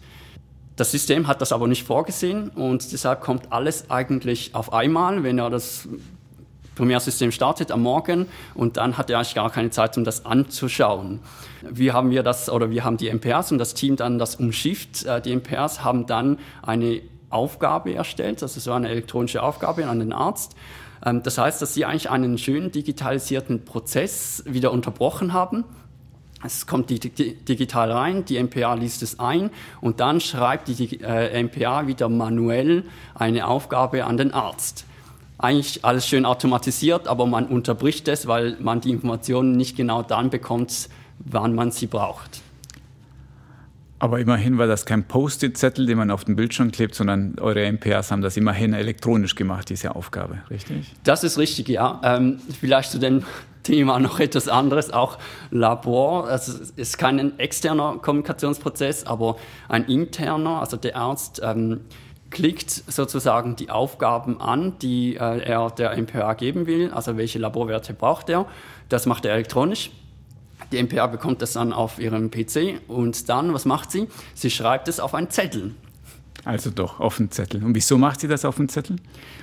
[0.76, 5.38] Das System hat das aber nicht vorgesehen und deshalb kommt alles eigentlich auf einmal, wenn
[5.40, 5.88] er das
[6.78, 11.18] Primärsystem startet am Morgen und dann hat er eigentlich gar keine Zeit, um das anzuschauen.
[11.68, 15.04] Wie haben wir das, oder wir haben die MPRs und das Team dann das umschifft.
[15.04, 19.98] Äh, die MPRs haben dann eine Aufgabe erstellt, das ist so eine elektronische Aufgabe an
[19.98, 20.54] den Arzt.
[21.04, 25.64] Ähm, das heißt, dass sie eigentlich einen schön digitalisierten Prozess wieder unterbrochen haben.
[26.44, 31.42] Es kommt die, digital rein, die MPA liest es ein und dann schreibt die äh,
[31.42, 32.84] MPA wieder manuell
[33.16, 34.84] eine Aufgabe an den Arzt
[35.38, 40.30] eigentlich alles schön automatisiert, aber man unterbricht es, weil man die Informationen nicht genau dann
[40.30, 40.88] bekommt,
[41.20, 42.42] wann man sie braucht.
[44.00, 48.12] Aber immerhin war das kein Post-it-Zettel, den man auf den Bildschirm klebt, sondern eure MPRs
[48.12, 50.94] haben das immerhin elektronisch gemacht, diese Aufgabe, richtig?
[51.02, 52.00] Das ist richtig, ja.
[52.04, 53.24] Ähm, vielleicht zu dem
[53.64, 55.18] Thema noch etwas anderes, auch
[55.50, 56.28] Labor.
[56.28, 59.36] Also es ist kein externer Kommunikationsprozess, aber
[59.68, 61.80] ein interner, also der Arzt ähm,
[62.30, 67.94] klickt sozusagen die Aufgaben an, die äh, er der MPA geben will, also welche Laborwerte
[67.94, 68.46] braucht er.
[68.88, 69.90] Das macht er elektronisch.
[70.72, 74.08] Die MPA bekommt das dann auf ihrem PC und dann, was macht sie?
[74.34, 75.74] Sie schreibt es auf einen Zettel.
[76.44, 77.64] Also doch, auf einen Zettel.
[77.64, 78.96] Und wieso macht sie das auf einen Zettel?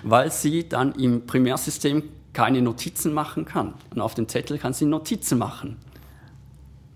[0.03, 3.73] Weil sie dann im Primärsystem keine Notizen machen kann.
[3.91, 5.77] Und auf dem Zettel kann sie Notizen machen.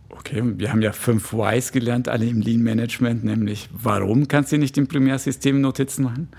[0.10, 4.58] Okay, wir haben ja fünf Whys gelernt, alle im Lean Management, nämlich warum kannst du
[4.58, 6.30] nicht im Primärsystem Notizen machen?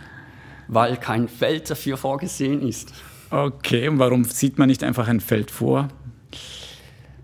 [0.69, 2.93] Weil kein Feld dafür vorgesehen ist.
[3.31, 5.89] Okay, und warum sieht man nicht einfach ein Feld vor?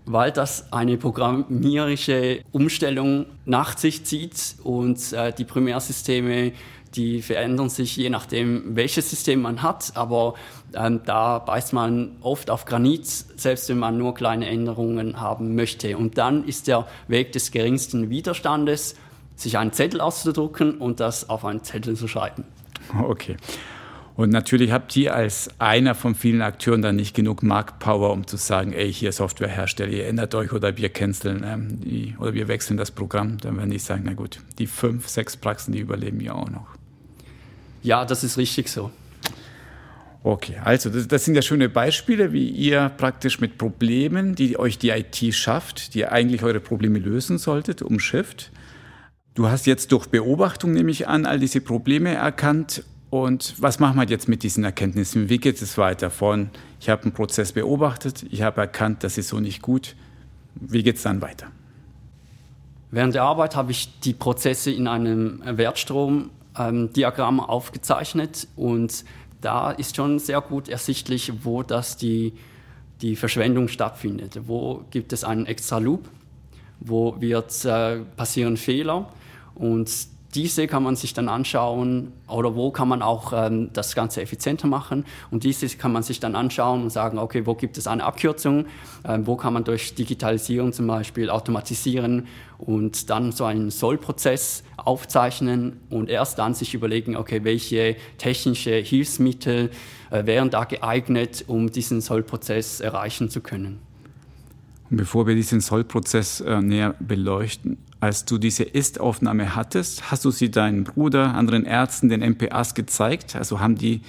[0.05, 6.53] Weil das eine programmierische Umstellung nach sich zieht und äh, die Primärsysteme
[6.95, 10.35] die verändern sich je nachdem, welches System man hat, aber
[10.73, 15.97] ähm, da beißt man oft auf Granit, selbst wenn man nur kleine Änderungen haben möchte.
[15.97, 18.95] Und dann ist der Weg des geringsten Widerstandes,
[19.35, 22.43] sich einen Zettel auszudrucken und das auf einen Zettel zu schreiben.
[22.99, 23.37] Okay.
[24.17, 28.35] Und natürlich habt ihr als einer von vielen Akteuren dann nicht genug Marktpower, um zu
[28.35, 32.77] sagen, ey, hier Softwarehersteller, ihr ändert euch oder wir canceln ähm, die, oder wir wechseln
[32.77, 33.37] das Programm.
[33.37, 36.76] Dann werden die sagen, na gut, die fünf, sechs Praxen, die überleben ja auch noch.
[37.83, 38.91] Ja, das ist richtig so.
[40.23, 44.77] Okay, also das, das, sind ja schöne Beispiele, wie ihr praktisch mit Problemen, die euch
[44.77, 48.51] die IT schafft, die ihr eigentlich eure Probleme lösen solltet, umschifft.
[49.35, 52.83] Du hast jetzt durch Beobachtung, nehme ich an, all diese Probleme erkannt.
[53.09, 55.29] Und was machen wir jetzt mit diesen Erkenntnissen?
[55.29, 56.09] Wie geht es weiter?
[56.09, 56.49] Von,
[56.81, 59.95] ich habe einen Prozess beobachtet, ich habe erkannt, das ist so nicht gut.
[60.55, 61.47] Wie geht es dann weiter?
[62.91, 69.03] Während der Arbeit habe ich die Prozesse in einem Wertstrom ähm, Diagramm aufgezeichnet und
[69.41, 72.33] da ist schon sehr gut ersichtlich, wo das die,
[73.01, 74.39] die Verschwendung stattfindet.
[74.47, 76.09] Wo gibt es einen extra Loop,
[76.79, 79.09] wo wird, äh, passieren Fehler
[79.55, 79.89] und
[80.35, 84.67] diese kann man sich dann anschauen oder wo kann man auch ähm, das Ganze effizienter
[84.67, 85.05] machen.
[85.31, 88.65] Und diese kann man sich dann anschauen und sagen, okay, wo gibt es eine Abkürzung,
[89.05, 95.79] ähm, wo kann man durch Digitalisierung zum Beispiel automatisieren und dann so einen Sollprozess aufzeichnen
[95.89, 99.69] und erst dann sich überlegen, okay, welche technische Hilfsmittel
[100.09, 103.79] äh, wären da geeignet, um diesen Sollprozess erreichen zu können.
[104.89, 110.31] Und bevor wir diesen Sollprozess äh, näher beleuchten, als du diese Ist-Aufnahme hattest, hast du
[110.31, 113.35] sie deinen Bruder, anderen Ärzten, den MPAs gezeigt?
[113.35, 114.01] Also haben die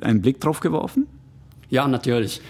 [0.00, 1.06] einen Blick drauf geworfen?
[1.68, 2.40] Ja, natürlich.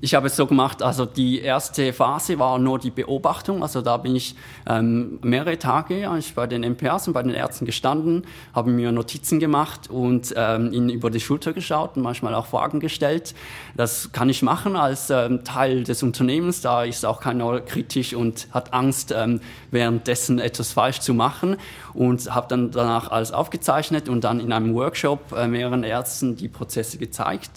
[0.00, 3.96] Ich habe es so gemacht, also die erste Phase war nur die Beobachtung, also da
[3.96, 4.36] bin ich
[4.68, 8.22] ähm, mehrere Tage ich bei den MPAs und bei den Ärzten gestanden,
[8.54, 12.78] habe mir Notizen gemacht und ähm, ihnen über die Schulter geschaut und manchmal auch Fragen
[12.78, 13.34] gestellt.
[13.76, 18.46] Das kann ich machen als ähm, Teil des Unternehmens, da ist auch keiner kritisch und
[18.52, 19.40] hat Angst, ähm,
[19.72, 21.56] währenddessen etwas falsch zu machen
[21.92, 26.48] und habe dann danach alles aufgezeichnet und dann in einem Workshop äh, mehreren Ärzten die
[26.48, 27.50] Prozesse gezeigt.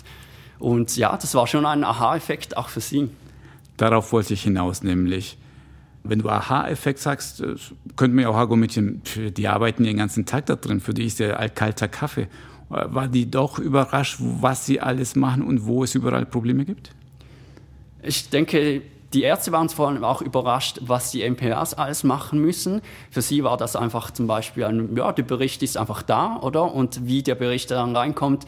[0.62, 3.10] Und ja, das war schon ein Aha-Effekt auch für sie.
[3.78, 5.40] Darauf wollte ich hinaus, nämlich,
[6.04, 7.56] wenn du Aha-Effekt sagst, äh,
[7.96, 9.02] könnte man ja auch argumentieren,
[9.36, 12.28] die arbeiten den ganzen Tag da drin, für die ist der kalter Kaffee.
[12.70, 16.92] Äh, war die doch überrascht, was sie alles machen und wo es überall Probleme gibt?
[18.04, 22.82] Ich denke, die Ärzte waren vor allem auch überrascht, was die MPAs alles machen müssen.
[23.10, 26.72] Für sie war das einfach zum Beispiel ein, ja, der Bericht ist einfach da, oder?
[26.72, 28.46] Und wie der Bericht dann reinkommt,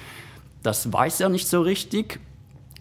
[0.64, 2.20] das weiß er nicht so richtig.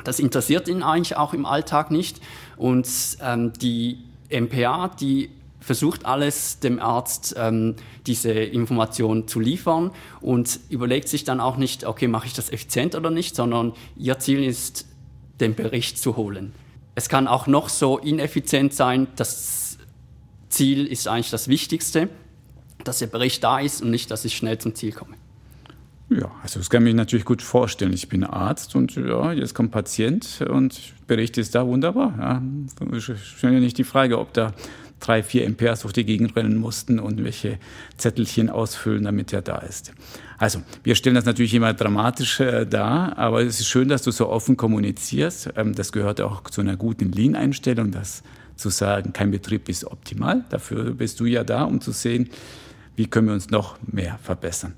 [0.05, 2.21] Das interessiert ihn eigentlich auch im Alltag nicht.
[2.57, 2.89] Und
[3.21, 3.99] ähm, die
[4.31, 11.41] MPA, die versucht alles dem Arzt ähm, diese Information zu liefern und überlegt sich dann
[11.41, 14.87] auch nicht, okay, mache ich das effizient oder nicht, sondern ihr Ziel ist,
[15.41, 16.53] den Bericht zu holen.
[16.95, 19.79] Es kann auch noch so ineffizient sein, das
[20.49, 22.09] Ziel ist eigentlich das Wichtigste,
[22.85, 25.17] dass der Bericht da ist und nicht, dass ich schnell zum Ziel komme.
[26.21, 27.93] Ja, also das kann ich natürlich gut vorstellen.
[27.93, 32.15] Ich bin Arzt und ja, jetzt kommt Patient und Bericht ist da wunderbar.
[32.19, 32.43] Ja.
[33.43, 34.53] Ja nicht die Frage, ob da
[35.01, 37.59] drei, vier MPs durch die Gegend rennen mussten und welche
[37.97, 39.93] Zettelchen ausfüllen, damit er da ist.
[40.39, 44.11] Also, wir stellen das natürlich immer dramatisch äh, dar, aber es ist schön, dass du
[44.11, 45.51] so offen kommunizierst.
[45.57, 48.23] Ähm, das gehört auch zu einer guten Lean-Einstellung, das
[48.57, 50.45] zu sagen, kein Betrieb ist optimal.
[50.51, 52.31] Dafür bist du ja da, um zu sehen,
[52.97, 54.75] wie können wir uns noch mehr verbessern.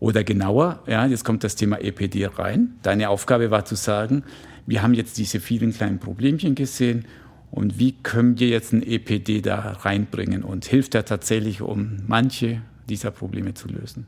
[0.00, 2.74] Oder genauer, ja, jetzt kommt das Thema EPD rein.
[2.82, 4.24] Deine Aufgabe war zu sagen,
[4.66, 7.04] wir haben jetzt diese vielen kleinen Problemchen gesehen
[7.50, 12.62] und wie können wir jetzt ein EPD da reinbringen und hilft er tatsächlich, um manche
[12.88, 14.06] dieser Probleme zu lösen?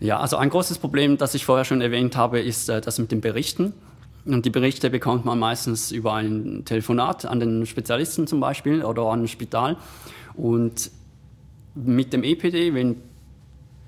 [0.00, 3.10] Ja, also ein großes Problem, das ich vorher schon erwähnt habe, ist äh, das mit
[3.10, 3.72] den Berichten.
[4.24, 9.02] Und die Berichte bekommt man meistens über ein Telefonat an den Spezialisten zum Beispiel oder
[9.04, 9.76] an ein Spital.
[10.34, 10.90] Und
[11.74, 12.96] mit dem EPD, wenn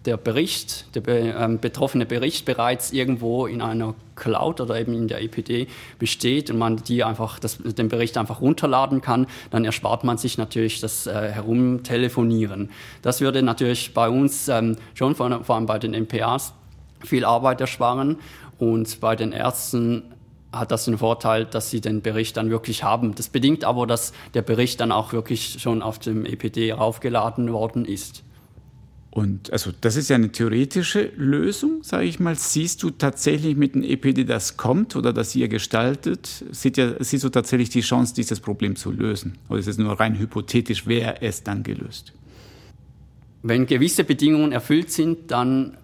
[0.06, 5.22] der Bericht, der ähm, betroffene Bericht bereits irgendwo in einer Cloud oder eben in der
[5.22, 5.66] EPD
[5.98, 10.38] besteht und man die einfach, das, den Bericht einfach runterladen kann, dann erspart man sich
[10.38, 12.70] natürlich das äh, Herumtelefonieren.
[13.02, 16.54] Das würde natürlich bei uns ähm, schon vor, vor allem bei den MPAs
[17.04, 18.18] viel Arbeit ersparen
[18.58, 20.02] und bei den Ärzten
[20.52, 23.14] hat das den Vorteil, dass sie den Bericht dann wirklich haben.
[23.14, 27.84] Das bedingt aber, dass der Bericht dann auch wirklich schon auf dem EPD raufgeladen worden
[27.84, 28.24] ist.
[29.10, 32.36] Und also das ist ja eine theoretische Lösung, sage ich mal.
[32.36, 37.24] Siehst du tatsächlich mit dem EPD, das kommt oder das ihr gestaltet, siehst, ja, siehst
[37.24, 39.36] du tatsächlich die Chance, dieses Problem zu lösen?
[39.48, 42.12] Oder ist es nur rein hypothetisch, wäre es dann gelöst?
[43.42, 45.76] Wenn gewisse Bedingungen erfüllt sind, dann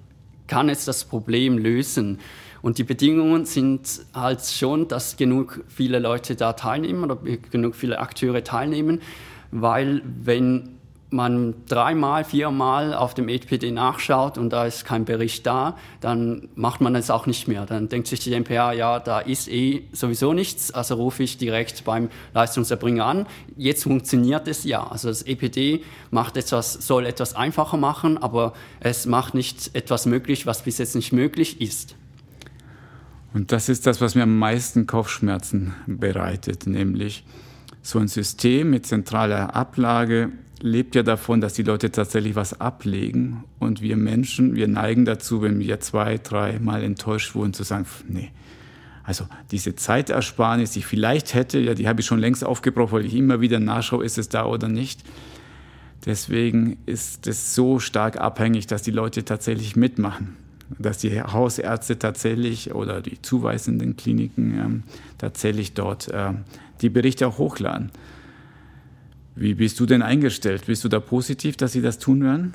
[0.47, 2.19] kann es das Problem lösen.
[2.63, 7.19] Und die Bedingungen sind halt schon, dass genug viele Leute da teilnehmen oder
[7.51, 9.01] genug viele Akteure teilnehmen,
[9.51, 10.76] weil wenn
[11.11, 16.81] man dreimal, viermal auf dem EPD nachschaut und da ist kein Bericht da, dann macht
[16.81, 17.65] man es auch nicht mehr.
[17.65, 21.85] Dann denkt sich die MPA, ja, da ist eh sowieso nichts, also rufe ich direkt
[21.85, 23.27] beim Leistungserbringer an.
[23.57, 24.85] Jetzt funktioniert es ja.
[24.85, 30.47] Also das EPD macht etwas, soll etwas einfacher machen, aber es macht nicht etwas möglich,
[30.47, 31.95] was bis jetzt nicht möglich ist.
[33.33, 37.25] Und das ist das, was mir am meisten Kopfschmerzen bereitet, nämlich
[37.83, 43.45] so ein System mit zentraler Ablage lebt ja davon, dass die Leute tatsächlich was ablegen
[43.59, 47.87] und wir Menschen, wir neigen dazu, wenn wir zwei, drei Mal enttäuscht wurden, zu sagen,
[48.09, 48.31] nee.
[49.05, 53.05] Also diese Zeitersparnis, die ich vielleicht hätte, ja, die habe ich schon längst aufgebraucht, weil
[53.05, 55.05] ich immer wieder nachschaue, ist es da oder nicht.
[56.05, 60.37] Deswegen ist es so stark abhängig, dass die Leute tatsächlich mitmachen
[60.79, 64.83] dass die Hausärzte tatsächlich oder die zuweisenden Kliniken ähm,
[65.19, 66.33] tatsächlich dort äh,
[66.81, 67.91] die Berichte auch hochladen.
[69.37, 70.65] Wie bist du denn eingestellt?
[70.67, 72.55] Bist du da positiv, dass sie das tun werden?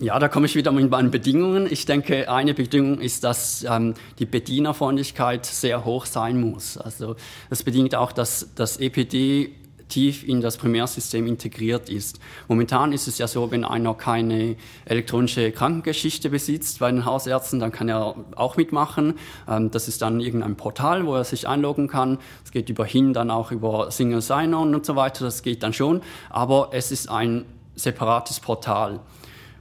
[0.00, 1.68] Ja, da komme ich wieder mit meinen Bedingungen.
[1.70, 6.76] Ich denke, eine Bedingung ist, dass ähm, die Bedienerfreundlichkeit sehr hoch sein muss.
[6.76, 7.14] Also
[7.48, 9.52] das bedingt auch, dass das EPD
[9.88, 12.20] tief in das Primärsystem integriert ist.
[12.48, 17.72] Momentan ist es ja so, wenn einer keine elektronische Krankengeschichte besitzt bei den Hausärzten, dann
[17.72, 19.14] kann er auch mitmachen.
[19.48, 22.18] Ähm, das ist dann irgendein Portal, wo er sich einloggen kann.
[22.44, 26.02] Es geht überhin dann auch über Single Sign-On und so weiter, das geht dann schon.
[26.30, 27.44] Aber es ist ein
[27.76, 29.00] separates Portal.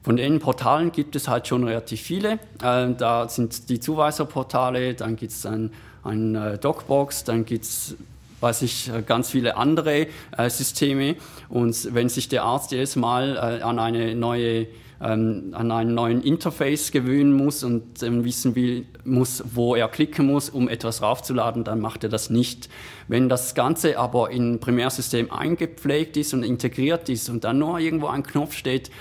[0.04, 2.34] Von den Portalen gibt es halt schon relativ viele.
[2.62, 5.72] Äh, da sind die Zuweiserportale, dann gibt es ein,
[6.04, 7.96] ein äh, Docbox, dann gibt es
[8.43, 11.15] weiß ich, äh, ganz viele andere äh, Systeme.
[11.49, 14.67] Und wenn sich der Arzt jedes Mal äh, an eine neue
[15.01, 20.27] ähm, an einen neuen Interface gewöhnen muss und ähm, wissen will, muss, wo er klicken
[20.27, 22.69] muss, um etwas raufzuladen, dann macht er das nicht.
[23.08, 28.08] Wenn das Ganze aber in Primärsystem eingepflegt ist und integriert ist und dann nur irgendwo
[28.08, 28.91] ein Knopf steht,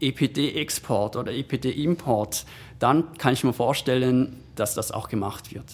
[0.00, 2.46] EPD-Export oder EPD-Import,
[2.78, 5.66] dann kann ich mir vorstellen, dass das auch gemacht wird.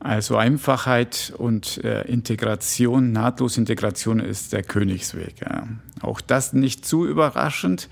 [0.00, 5.34] Also Einfachheit und äh, Integration, Nahtlosintegration ist der Königsweg.
[5.42, 5.68] Ja.
[6.00, 7.88] Auch das nicht zu überraschend.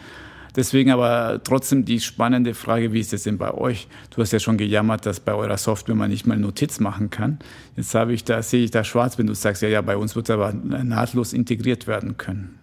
[0.56, 3.88] Deswegen aber trotzdem die spannende Frage, wie ist es denn bei euch?
[4.10, 7.38] Du hast ja schon gejammert, dass bei eurer Software man nicht mal Notiz machen kann.
[7.76, 10.16] Jetzt habe ich da, sehe ich da schwarz, wenn du sagst, ja, ja, bei uns
[10.16, 12.58] wird aber nahtlos integriert werden können.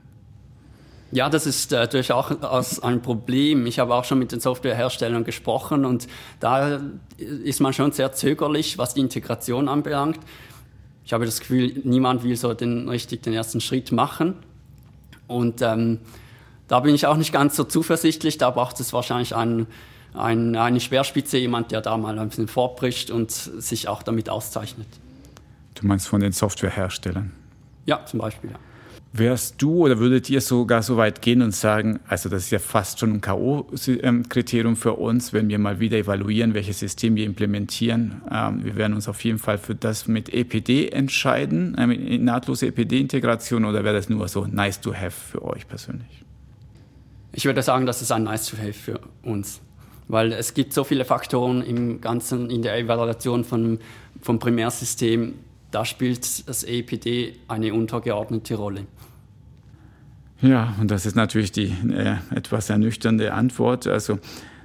[1.12, 3.68] Ja, das ist äh, durchaus ein Problem.
[3.68, 6.08] Ich habe auch schon mit den Softwareherstellern gesprochen und
[6.40, 6.82] da
[7.18, 10.20] ist man schon sehr zögerlich, was die Integration anbelangt.
[11.06, 14.36] Ich habe das Gefühl, niemand will so den, richtig den ersten Schritt machen.
[15.28, 16.00] Und ähm,
[16.68, 18.40] da bin ich auch nicht ganz so zuversichtlich.
[18.40, 19.68] Da braucht es wahrscheinlich einen,
[20.16, 24.88] einen, eine Speerspitze, jemand, der da mal ein bisschen vorbricht und sich auch damit auszeichnet.
[25.76, 27.32] Du meinst von den Softwareherstellern?
[27.86, 28.58] Ja, zum Beispiel, ja.
[29.18, 32.60] Wärst du oder würdet ihr sogar so weit gehen und sagen, also das ist ja
[32.60, 38.22] fast schon ein K.O.-Kriterium für uns, wenn wir mal wieder evaluieren, welches System wir implementieren.
[38.30, 43.64] Ähm, wir werden uns auf jeden Fall für das mit EPD entscheiden, äh, nahtlose EPD-Integration,
[43.64, 46.26] oder wäre das nur so nice to have für euch persönlich?
[47.32, 49.62] Ich würde sagen, das ist ein nice to have für uns,
[50.10, 53.80] weil es gibt so viele Faktoren im Ganzen, in der Evaluation von,
[54.22, 55.36] vom Primärsystem,
[55.76, 58.88] da spielt das EPD eine untergeordnete Rolle.
[60.42, 63.86] Ja, und das ist natürlich die äh, etwas ernüchternde Antwort.
[63.86, 64.20] Also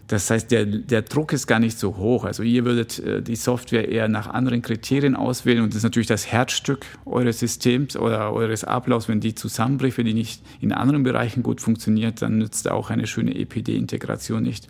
[0.07, 2.25] das heißt, der, der Druck ist gar nicht so hoch.
[2.25, 6.07] Also ihr würdet äh, die Software eher nach anderen Kriterien auswählen und das ist natürlich
[6.07, 9.09] das Herzstück eures Systems oder eures Ablaufs.
[9.09, 13.09] Wenn die zusammenbricht, wenn die nicht in anderen Bereichen gut funktioniert, dann nützt auch eine
[13.09, 14.69] schöne EPD-Integration nicht.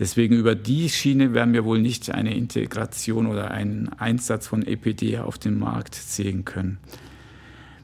[0.00, 5.18] Deswegen über die Schiene werden wir wohl nicht eine Integration oder einen Einsatz von EPD
[5.18, 6.78] auf dem Markt sehen können.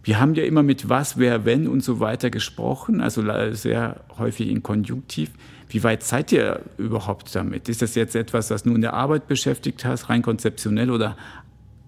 [0.03, 4.49] Wir haben ja immer mit was, wer, wenn und so weiter gesprochen, also sehr häufig
[4.49, 5.31] in Konjunktiv.
[5.69, 7.69] Wie weit seid ihr überhaupt damit?
[7.69, 11.19] Ist das jetzt etwas, was nur in der Arbeit beschäftigt hast, rein konzeptionell oder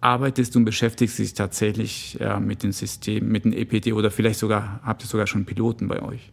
[0.02, 4.40] arbeitest du und beschäftigst dich tatsächlich ja, mit dem System, mit dem EPD oder vielleicht
[4.40, 6.32] sogar, habt ihr sogar schon Piloten bei euch?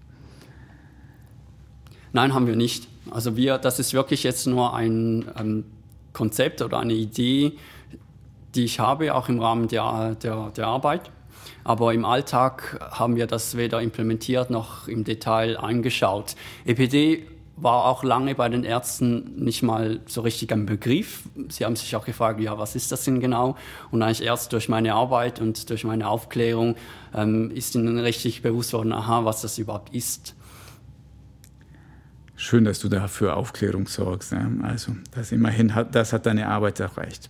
[2.12, 2.89] Nein, haben wir nicht.
[3.12, 5.66] Also wir, das ist wirklich jetzt nur ein ähm,
[6.14, 7.53] Konzept oder eine Idee,
[8.56, 11.12] die ich habe, auch im Rahmen der, der, der Arbeit.
[11.64, 16.36] Aber im Alltag haben wir das weder implementiert noch im Detail angeschaut.
[16.66, 17.28] EPD
[17.58, 21.24] war auch lange bei den Ärzten nicht mal so richtig ein Begriff.
[21.49, 23.56] Sie haben sich auch gefragt, ja, was ist das denn genau?
[23.91, 26.76] Und eigentlich erst durch meine Arbeit und durch meine Aufklärung
[27.14, 30.36] ähm, ist ihnen richtig bewusst worden, aha, was das überhaupt ist.
[32.38, 34.33] Schön, dass du da für Aufklärung sorgst.
[34.33, 34.49] Ja?
[34.63, 37.29] Also, das immerhin hat, das hat deine Arbeit erreicht.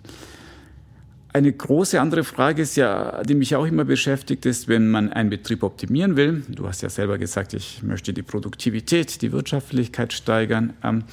[1.31, 5.29] Eine große andere Frage ist ja, die mich auch immer beschäftigt, ist, wenn man einen
[5.29, 6.43] Betrieb optimieren will.
[6.47, 10.73] Du hast ja selber gesagt, ich möchte die Produktivität, die Wirtschaftlichkeit steigern.
[10.81, 11.03] Ähm,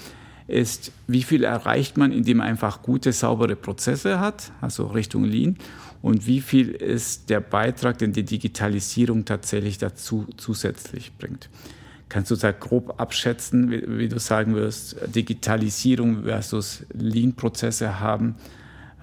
[0.47, 5.57] ist, wie viel erreicht man, indem man einfach gute, saubere Prozesse hat, also Richtung Lean,
[6.03, 11.49] und wie viel ist der Beitrag, den die Digitalisierung tatsächlich dazu zusätzlich bringt.
[12.13, 18.37] Kannst du da grob abschätzen, wie, wie du sagen wirst, Digitalisierung versus Lean-Prozesse haben?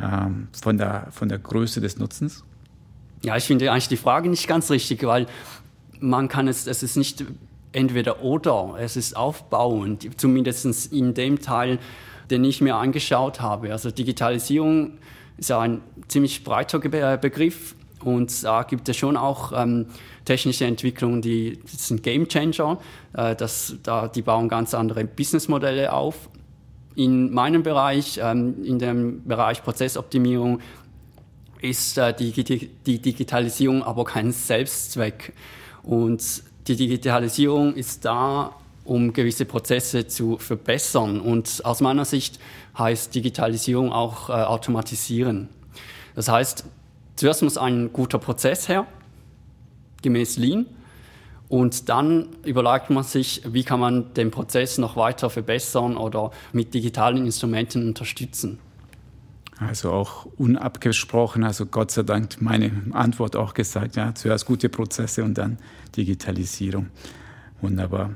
[0.02, 2.44] ähm, von, der, von der Größe des Nutzens?
[3.22, 5.28] Ja, ich finde eigentlich die Frage nicht ganz richtig, weil
[6.00, 7.26] man kann es, es ist nicht
[7.74, 11.80] entweder oder, es ist aufbauend, zumindest in dem Teil,
[12.32, 13.72] den ich mir angeschaut habe.
[13.72, 14.94] Also Digitalisierung
[15.38, 19.88] ist ja ein ziemlich breiter Begriff und da gibt es schon auch ähm,
[20.26, 22.78] technische Entwicklungen, die sind Game Changer.
[23.14, 26.30] Äh, das, da, die bauen ganz andere Businessmodelle auf.
[26.96, 30.60] In meinem Bereich, ähm, in dem Bereich Prozessoptimierung,
[31.62, 35.34] ist äh, die, die, die Digitalisierung aber kein Selbstzweck.
[35.84, 41.20] Und die Digitalisierung ist da, um gewisse Prozesse zu verbessern.
[41.20, 42.40] Und aus meiner Sicht
[42.78, 45.50] heißt Digitalisierung auch äh, automatisieren.
[46.16, 46.66] Das heißt,
[47.20, 48.88] zuerst muss ein guter Prozess her,
[50.02, 50.66] gemäß Lean.
[51.50, 56.74] Und dann überlegt man sich, wie kann man den Prozess noch weiter verbessern oder mit
[56.74, 58.60] digitalen Instrumenten unterstützen.
[59.58, 65.24] Also auch unabgesprochen, also Gott sei Dank meine Antwort auch gesagt, ja, zuerst gute Prozesse
[65.24, 65.58] und dann
[65.98, 66.88] Digitalisierung.
[67.60, 68.12] Wunderbar.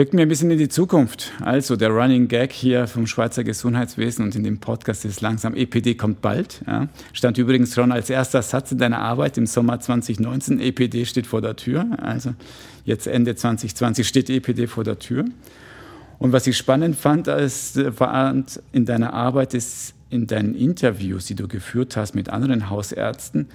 [0.00, 1.30] Blicken wir ein bisschen in die Zukunft.
[1.42, 5.94] Also der Running Gag hier vom Schweizer Gesundheitswesen und in dem Podcast ist langsam, EPD
[5.94, 6.62] kommt bald.
[6.66, 6.88] Ja.
[7.12, 11.42] Stand übrigens schon als erster Satz in deiner Arbeit im Sommer 2019, EPD steht vor
[11.42, 11.84] der Tür.
[12.00, 12.32] Also
[12.86, 15.26] jetzt Ende 2020 steht EPD vor der Tür.
[16.18, 21.34] Und was ich spannend fand, als, fand in deiner Arbeit ist in deinen Interviews, die
[21.34, 23.48] du geführt hast mit anderen Hausärzten,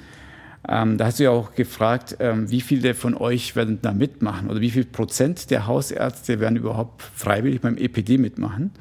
[0.68, 4.50] ähm, da hast du ja auch gefragt, ähm, wie viele von euch werden da mitmachen
[4.50, 8.72] oder wie viel Prozent der Hausärzte werden überhaupt freiwillig beim EPD mitmachen.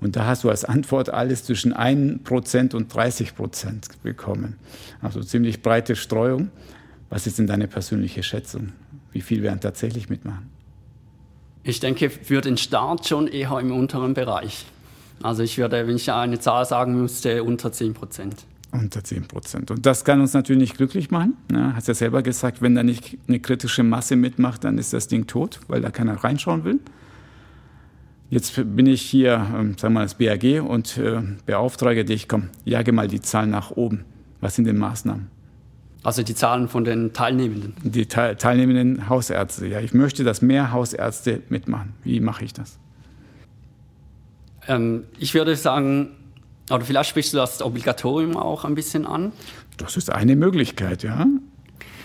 [0.00, 4.56] Und da hast du als Antwort alles zwischen 1 Prozent und 30 Prozent bekommen.
[5.00, 6.50] Also ziemlich breite Streuung.
[7.08, 8.72] Was ist denn deine persönliche Schätzung?
[9.12, 10.50] Wie viel werden tatsächlich mitmachen?
[11.62, 14.66] Ich denke, für den Start schon eher im unteren Bereich.
[15.22, 18.44] Also ich würde, wenn ich eine Zahl sagen müsste, unter 10 Prozent.
[18.72, 19.70] Unter 10 Prozent.
[19.70, 21.34] Und das kann uns natürlich nicht glücklich machen.
[21.52, 25.08] Ja, hast ja selber gesagt, wenn da nicht eine kritische Masse mitmacht, dann ist das
[25.08, 26.80] Ding tot, weil da keiner reinschauen will.
[28.28, 32.48] Jetzt bin ich hier, ähm, sagen wir mal, das BAG und äh, beauftrage dich, komm,
[32.64, 34.04] jage mal die Zahlen nach oben.
[34.40, 35.28] Was sind denn Maßnahmen?
[36.02, 37.74] Also die Zahlen von den Teilnehmenden?
[37.82, 39.66] Die te teilnehmenden Hausärzte.
[39.66, 41.94] Ja, ich möchte, dass mehr Hausärzte mitmachen.
[42.04, 42.78] Wie mache ich das?
[44.68, 46.10] Ähm, ich würde sagen,
[46.70, 49.32] oder vielleicht sprichst du das Obligatorium auch ein bisschen an.
[49.76, 51.26] Das ist eine Möglichkeit, ja.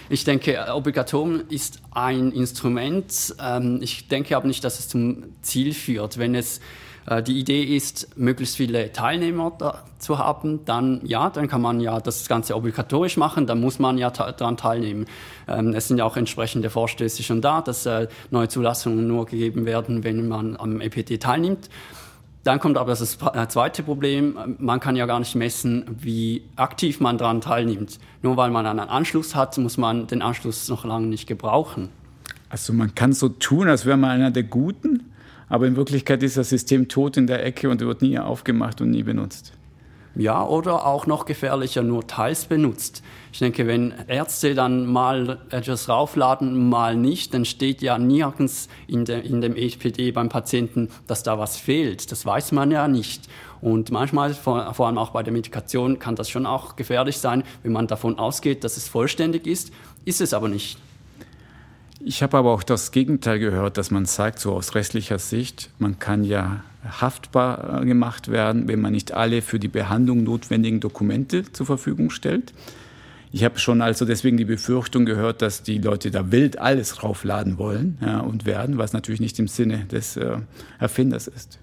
[0.09, 3.33] Ich denke, Obligatorium ist ein Instrument.
[3.41, 6.17] Ähm, ich denke aber nicht, dass es zum Ziel führt.
[6.17, 6.59] Wenn es
[7.05, 11.99] äh, die Idee ist, möglichst viele Teilnehmer zu haben, dann ja, dann kann man ja
[11.99, 15.05] das Ganze obligatorisch machen, dann muss man ja daran teilnehmen.
[15.47, 19.65] Ähm, es sind ja auch entsprechende Vorstöße schon da, dass äh, neue Zulassungen nur gegeben
[19.65, 21.69] werden, wenn man am EPT teilnimmt.
[22.43, 26.99] Dann kommt aber das äh, zweite Problem, man kann ja gar nicht messen, wie aktiv
[26.99, 27.99] man daran teilnimmt.
[28.23, 31.89] Nur weil man einen Anschluss hat, muss man den Anschluss noch lange nicht gebrauchen.
[32.49, 35.11] Also man kann so tun, als wäre man einer der Guten,
[35.49, 38.89] aber in Wirklichkeit ist das System tot in der Ecke und wird nie aufgemacht und
[38.89, 39.53] nie benutzt.
[40.15, 43.01] Ja, oder auch noch gefährlicher, nur teils benutzt.
[43.31, 49.05] Ich denke, wenn Ärzte dann mal etwas raufladen, mal nicht, dann steht ja nirgends in,
[49.05, 52.11] de, in dem EPD beim Patienten, dass da was fehlt.
[52.11, 53.29] Das weiß man ja nicht.
[53.61, 57.43] Und manchmal, vor, vor allem auch bei der Medikation, kann das schon auch gefährlich sein,
[57.63, 59.71] wenn man davon ausgeht, dass es vollständig ist,
[60.03, 60.77] ist es aber nicht.
[62.03, 65.99] Ich habe aber auch das Gegenteil gehört, dass man sagt, so aus rechtlicher Sicht, man
[65.99, 71.67] kann ja haftbar gemacht werden, wenn man nicht alle für die Behandlung notwendigen Dokumente zur
[71.67, 72.53] Verfügung stellt.
[73.31, 77.57] Ich habe schon also deswegen die Befürchtung gehört, dass die Leute da wild alles raufladen
[77.57, 80.37] wollen ja, und werden, was natürlich nicht im Sinne des äh,
[80.79, 81.59] Erfinders ist.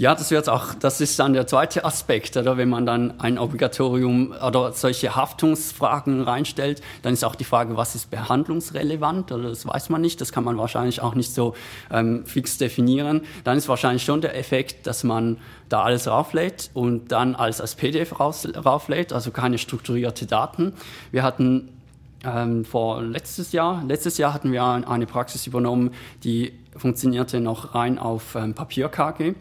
[0.00, 2.56] Ja, das wird auch, das ist dann der zweite Aspekt, oder?
[2.56, 7.96] Wenn man dann ein Obligatorium oder solche Haftungsfragen reinstellt, dann ist auch die Frage, was
[7.96, 11.56] ist behandlungsrelevant, oder das weiß man nicht, das kann man wahrscheinlich auch nicht so
[11.90, 13.22] ähm, fix definieren.
[13.42, 15.38] Dann ist wahrscheinlich schon der Effekt, dass man
[15.68, 20.74] da alles rauflädt und dann alles als PDF raus, rauflädt, also keine strukturierte Daten.
[21.10, 21.70] Wir hatten
[22.24, 25.90] ähm, vor letztes Jahr, letztes Jahr hatten wir eine Praxis übernommen,
[26.22, 29.34] die funktionierte noch rein auf ähm, Papier-KG.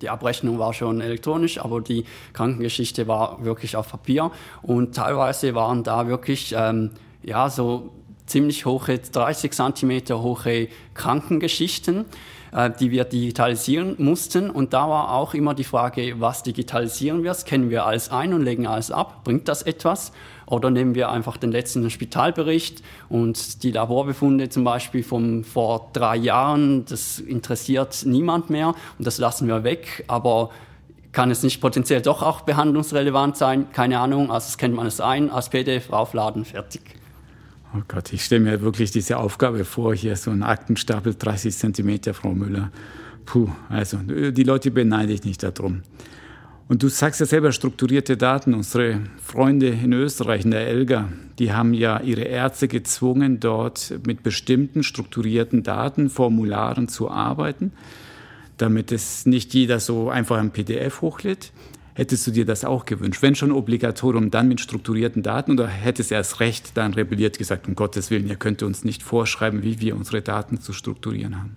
[0.00, 4.30] Die Abrechnung war schon elektronisch, aber die Krankengeschichte war wirklich auf Papier.
[4.62, 6.90] Und teilweise waren da wirklich ähm,
[7.22, 7.90] ja, so
[8.26, 12.04] ziemlich hohe, 30 Zentimeter hohe Krankengeschichten,
[12.52, 14.50] äh, die wir digitalisieren mussten.
[14.50, 17.34] Und da war auch immer die Frage, was digitalisieren wir?
[17.34, 19.24] Kennen wir alles ein und legen alles ab?
[19.24, 20.12] Bringt das etwas?
[20.46, 26.16] Oder nehmen wir einfach den letzten Spitalbericht und die Laborbefunde zum Beispiel von vor drei
[26.16, 30.04] Jahren, das interessiert niemand mehr und das lassen wir weg.
[30.08, 30.50] Aber
[31.12, 33.70] kann es nicht potenziell doch auch behandlungsrelevant sein?
[33.72, 34.30] Keine Ahnung.
[34.30, 36.82] Also scannt man es ein, als PDF raufladen, fertig.
[37.76, 42.14] Oh Gott, ich stelle mir wirklich diese Aufgabe vor, hier so ein Aktenstapel 30 Zentimeter,
[42.14, 42.70] Frau Müller.
[43.26, 45.82] Puh, also die Leute beneide ich nicht darum.
[46.66, 48.54] Und du sagst ja selber strukturierte Daten.
[48.54, 51.08] Unsere Freunde in Österreich, in der Elga,
[51.38, 57.72] die haben ja ihre Ärzte gezwungen, dort mit bestimmten strukturierten Datenformularen zu arbeiten,
[58.56, 61.52] damit es nicht jeder so einfach ein PDF hochlädt.
[61.92, 63.22] Hättest du dir das auch gewünscht?
[63.22, 67.68] Wenn schon Obligatorium, dann mit strukturierten Daten oder hättest du erst recht dann rebelliert gesagt,
[67.68, 71.56] um Gottes Willen, ihr könnt uns nicht vorschreiben, wie wir unsere Daten zu strukturieren haben?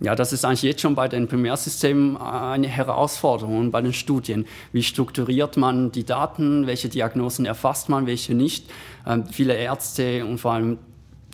[0.00, 4.46] Ja, das ist eigentlich jetzt schon bei den Primärsystemen eine Herausforderung bei den Studien.
[4.72, 6.68] Wie strukturiert man die Daten?
[6.68, 8.70] Welche Diagnosen erfasst man, welche nicht?
[9.06, 10.78] Ähm, viele Ärzte und vor allem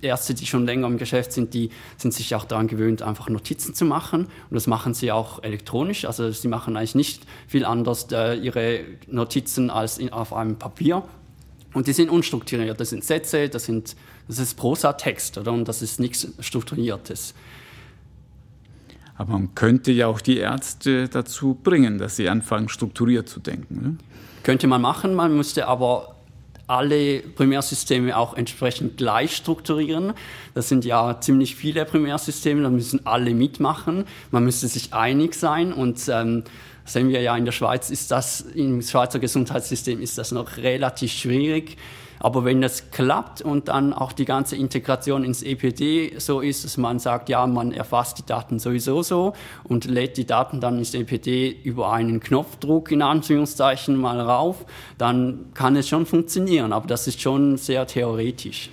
[0.01, 3.75] Ärzte, die schon länger im Geschäft sind, die sind sich auch daran gewöhnt, einfach Notizen
[3.75, 4.25] zu machen.
[4.25, 6.07] Und das machen sie auch elektronisch.
[6.07, 11.03] Also sie machen eigentlich nicht viel anders äh, ihre Notizen als in, auf einem Papier.
[11.75, 12.81] Und die sind unstrukturiert.
[12.81, 13.95] Das sind Sätze, das, sind,
[14.27, 15.53] das ist Prosa-Text, oder?
[15.53, 17.35] Und das ist nichts Strukturiertes.
[19.17, 23.83] Aber man könnte ja auch die Ärzte dazu bringen, dass sie anfangen, strukturiert zu denken.
[23.83, 23.97] Ne?
[24.43, 26.15] Könnte man machen, man müsste aber
[26.67, 30.15] alle Primärsysteme auch entsprechend gleich strukturieren.
[30.55, 34.05] Das sind ja ziemlich viele Primärsysteme, da müssen alle mitmachen.
[34.31, 36.45] Man müsste sich einig sein und ähm,
[36.85, 41.13] sehen wir ja in der Schweiz ist das im Schweizer Gesundheitssystem ist das noch relativ
[41.13, 41.77] schwierig.
[42.21, 46.77] Aber wenn das klappt und dann auch die ganze Integration ins EPD so ist, dass
[46.77, 49.33] man sagt, ja, man erfasst die Daten sowieso so
[49.65, 54.65] und lädt die Daten dann ins EPD über einen Knopfdruck in Anführungszeichen mal rauf,
[54.99, 56.73] dann kann es schon funktionieren.
[56.73, 58.71] Aber das ist schon sehr theoretisch.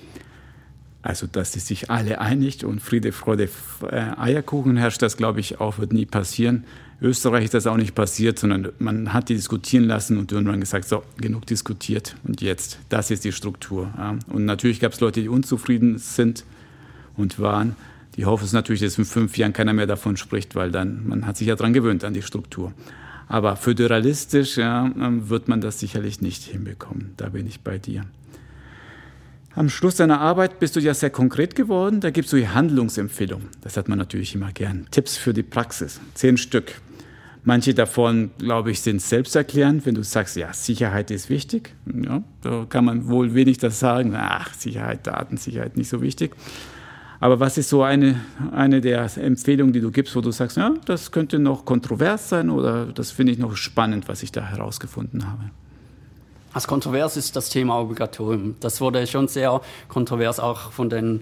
[1.04, 3.50] Also, dass sie sich alle einigt und Friede, Freude,
[3.90, 6.66] äh, Eierkuchen herrscht, das glaube ich auch, wird nie passieren.
[7.02, 10.88] Österreich ist das auch nicht passiert, sondern man hat die diskutieren lassen und irgendwann gesagt,
[10.88, 13.92] so, genug diskutiert und jetzt, das ist die Struktur.
[14.28, 16.46] Und natürlich gab es Leute, die unzufrieden sind
[17.18, 17.76] und waren.
[18.18, 21.26] Die hoffen es natürlich, dass in fünf Jahren keiner mehr davon spricht, weil dann, man
[21.26, 22.72] hat sich ja daran gewöhnt, an die Struktur.
[23.28, 27.14] Aber föderalistisch ja, wird man das sicherlich nicht hinbekommen.
[27.18, 28.06] Da bin ich bei dir.
[29.56, 32.00] Am Schluss deiner Arbeit bist du ja sehr konkret geworden.
[32.00, 33.48] Da gibst du die Handlungsempfehlungen.
[33.62, 34.88] Das hat man natürlich immer gern.
[34.92, 36.00] Tipps für die Praxis.
[36.14, 36.76] Zehn Stück.
[37.44, 41.74] Manche davon, glaube ich, sind selbsterklärend, wenn du sagst, ja, Sicherheit ist wichtig.
[41.92, 44.14] Ja, da kann man wohl wenig das sagen.
[44.16, 46.36] Ach, Sicherheit, Datensicherheit nicht so wichtig.
[47.20, 48.22] Aber was ist so eine,
[48.52, 52.52] eine der Empfehlungen, die du gibst, wo du sagst, ja, das könnte noch kontrovers sein
[52.52, 55.50] oder das finde ich noch spannend, was ich da herausgefunden habe?
[56.54, 58.56] Als kontrovers ist das Thema Obligatorium.
[58.60, 61.22] Das wurde schon sehr kontrovers auch von den,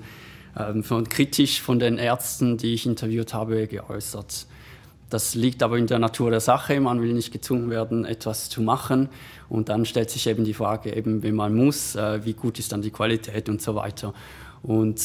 [0.58, 4.48] ähm, von kritisch von den Ärzten, die ich interviewt habe, geäußert
[5.10, 6.80] Das liegt aber in der Natur der Sache.
[6.80, 9.10] Man will nicht gezwungen werden, etwas zu machen.
[9.50, 12.72] Und dann stellt sich eben die Frage, eben, wenn man muss, äh, wie gut ist
[12.72, 14.14] dann die Qualität und so weiter.
[14.62, 15.02] Und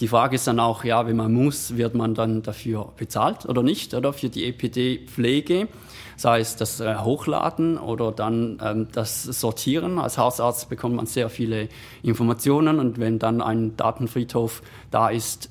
[0.00, 3.62] die Frage ist dann auch, ja, wenn man muss, wird man dann dafür bezahlt oder
[3.62, 5.68] nicht, oder für die EPD-Pflege,
[6.16, 9.98] sei es das äh, Hochladen oder dann ähm, das Sortieren.
[9.98, 11.68] Als Hausarzt bekommt man sehr viele
[12.02, 15.48] Informationen und wenn dann ein Datenfriedhof da ist,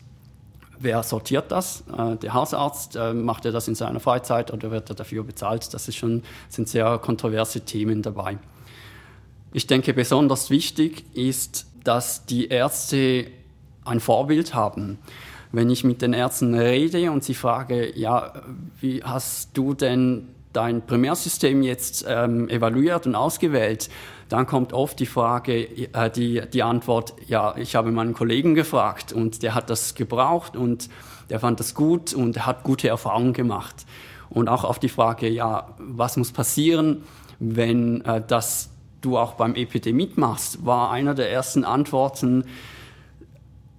[0.80, 1.84] wer sortiert das?
[1.98, 5.74] Äh, der Hausarzt, äh, macht er das in seiner Freizeit oder wird er dafür bezahlt?
[5.74, 8.38] Das ist schon, sind sehr kontroverse Themen dabei.
[9.54, 13.28] Ich denke, besonders wichtig ist, dass die Ärzte
[13.86, 15.00] ein Vorbild haben.
[15.52, 18.34] Wenn ich mit den Ärzten rede und sie frage, ja,
[18.82, 23.90] wie hast du denn dein Primärsystem jetzt ähm, evaluiert und ausgewählt,
[24.30, 25.64] dann kommt oft die Frage,
[25.94, 30.56] äh, die, die Antwort, ja, ich habe meinen Kollegen gefragt und der hat das gebraucht
[30.56, 30.90] und
[31.30, 33.86] der fand das gut und hat gute Erfahrungen gemacht.
[34.30, 37.04] Und auch auf die Frage, ja, was muss passieren,
[37.40, 38.70] wenn äh, das
[39.02, 42.46] du auch beim EPD mitmachst, war einer der ersten Antworten,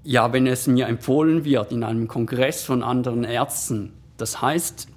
[0.04, 3.92] ja, wenn es mir empfohlen wird in einem Kongress von anderen Ärzten.
[4.16, 4.88] Das heißt,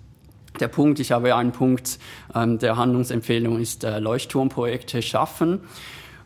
[0.62, 2.00] der Punkt, ich habe einen Punkt
[2.34, 5.62] ähm, der Handlungsempfehlung ist äh, Leuchtturmprojekte schaffen.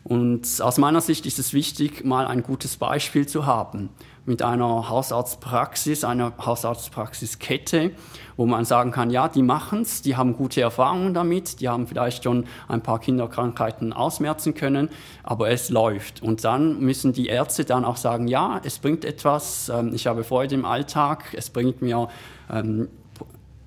[0.04, 3.88] Und aus meiner Sicht ist es wichtig, mal ein gutes Beispiel zu haben
[4.26, 7.92] mit einer Hausarztpraxis, einer Hausarztpraxiskette,
[8.36, 11.86] wo man sagen kann, ja, die machen es, die haben gute Erfahrungen damit, die haben
[11.86, 14.90] vielleicht schon ein paar Kinderkrankheiten ausmerzen können,
[15.22, 16.22] aber es läuft.
[16.22, 20.24] Und dann müssen die Ärzte dann auch sagen, ja, es bringt etwas, ähm, ich habe
[20.24, 22.08] Freude im Alltag, es bringt mir
[22.50, 22.88] ähm,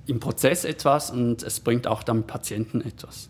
[0.10, 3.30] im Prozess etwas und es bringt auch dem Patienten etwas.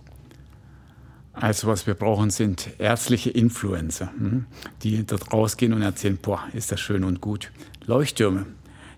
[1.33, 4.45] Also was wir brauchen, sind ärztliche Influencer, hm,
[4.83, 7.51] die dort rausgehen und erzählen, boah, ist das schön und gut.
[7.85, 8.45] Leuchttürme.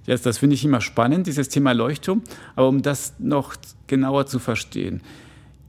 [0.06, 2.24] Jetzt, das finde ich immer spannend, dieses Thema Leuchtturm.
[2.56, 3.56] Aber um das noch
[3.86, 5.02] genauer zu verstehen,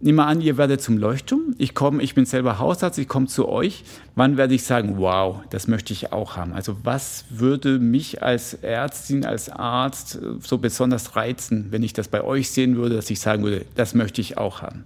[0.03, 1.55] nehmen wir an, ihr werdet zum Leuchtturm.
[1.59, 3.85] Ich komme, ich bin selber Hausarzt, ich komme zu euch.
[4.17, 6.53] Wann werde ich sagen, wow, das möchte ich auch haben?
[6.53, 12.23] Also was würde mich als Ärztin, als Arzt so besonders reizen, wenn ich das bei
[12.23, 14.85] euch sehen würde, dass ich sagen würde, das möchte ich auch haben?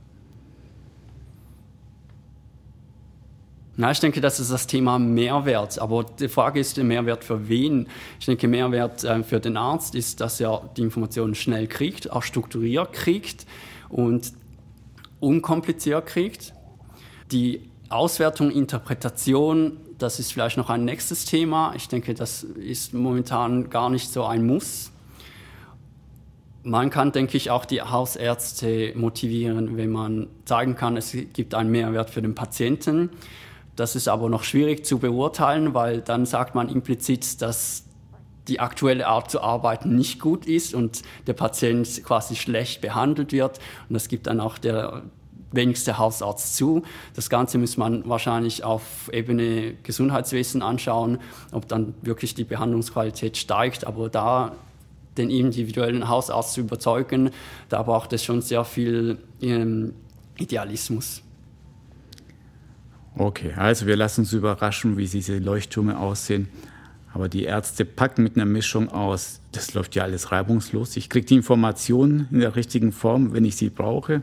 [3.79, 5.79] Na, ich denke, das ist das Thema Mehrwert.
[5.79, 7.89] Aber die Frage ist, der Mehrwert für wen?
[8.19, 12.23] Ich denke, Mehrwert äh, für den Arzt ist, dass er die Informationen schnell kriegt, auch
[12.23, 13.47] strukturiert kriegt
[13.91, 14.33] und
[15.27, 16.53] unkompliziert kriegt.
[17.33, 21.73] Die Auswertung, Interpretation, das ist vielleicht noch ein nächstes Thema.
[21.75, 24.93] Ich denke, das ist momentan gar nicht so ein Muss.
[26.63, 31.71] Man kann, denke ich, auch die Hausärzte motivieren, wenn man zeigen kann, es gibt einen
[31.71, 33.11] Mehrwert für den Patienten.
[33.77, 37.85] Das ist aber noch schwierig zu beurteilen, weil dann sagt man implizit, dass
[38.49, 43.59] die aktuelle Art zu arbeiten nicht gut ist und der Patient quasi schlecht behandelt wird.
[43.89, 45.03] Und das gibt dann auch der
[45.53, 46.83] wenigste Hausarzt zu.
[47.15, 51.19] Das Ganze muss man wahrscheinlich auf Ebene Gesundheitswesen anschauen,
[51.53, 53.87] ob dann wirklich die Behandlungsqualität steigt.
[53.87, 54.53] Aber da
[55.17, 57.31] den individuellen Hausarzt zu überzeugen,
[57.69, 59.95] da braucht es schon sehr viel ähm,
[60.39, 61.23] Idealismus.
[63.19, 66.49] Okay, also wir lassen uns überraschen, wie diese Leuchttürme aussehen.
[67.15, 70.99] Aber die Ärzte packen mit einer Mischung aus, das läuft ja alles reibungslos.
[70.99, 74.23] Ich kriege die Informationen in der richtigen Form, wenn ich sie brauche.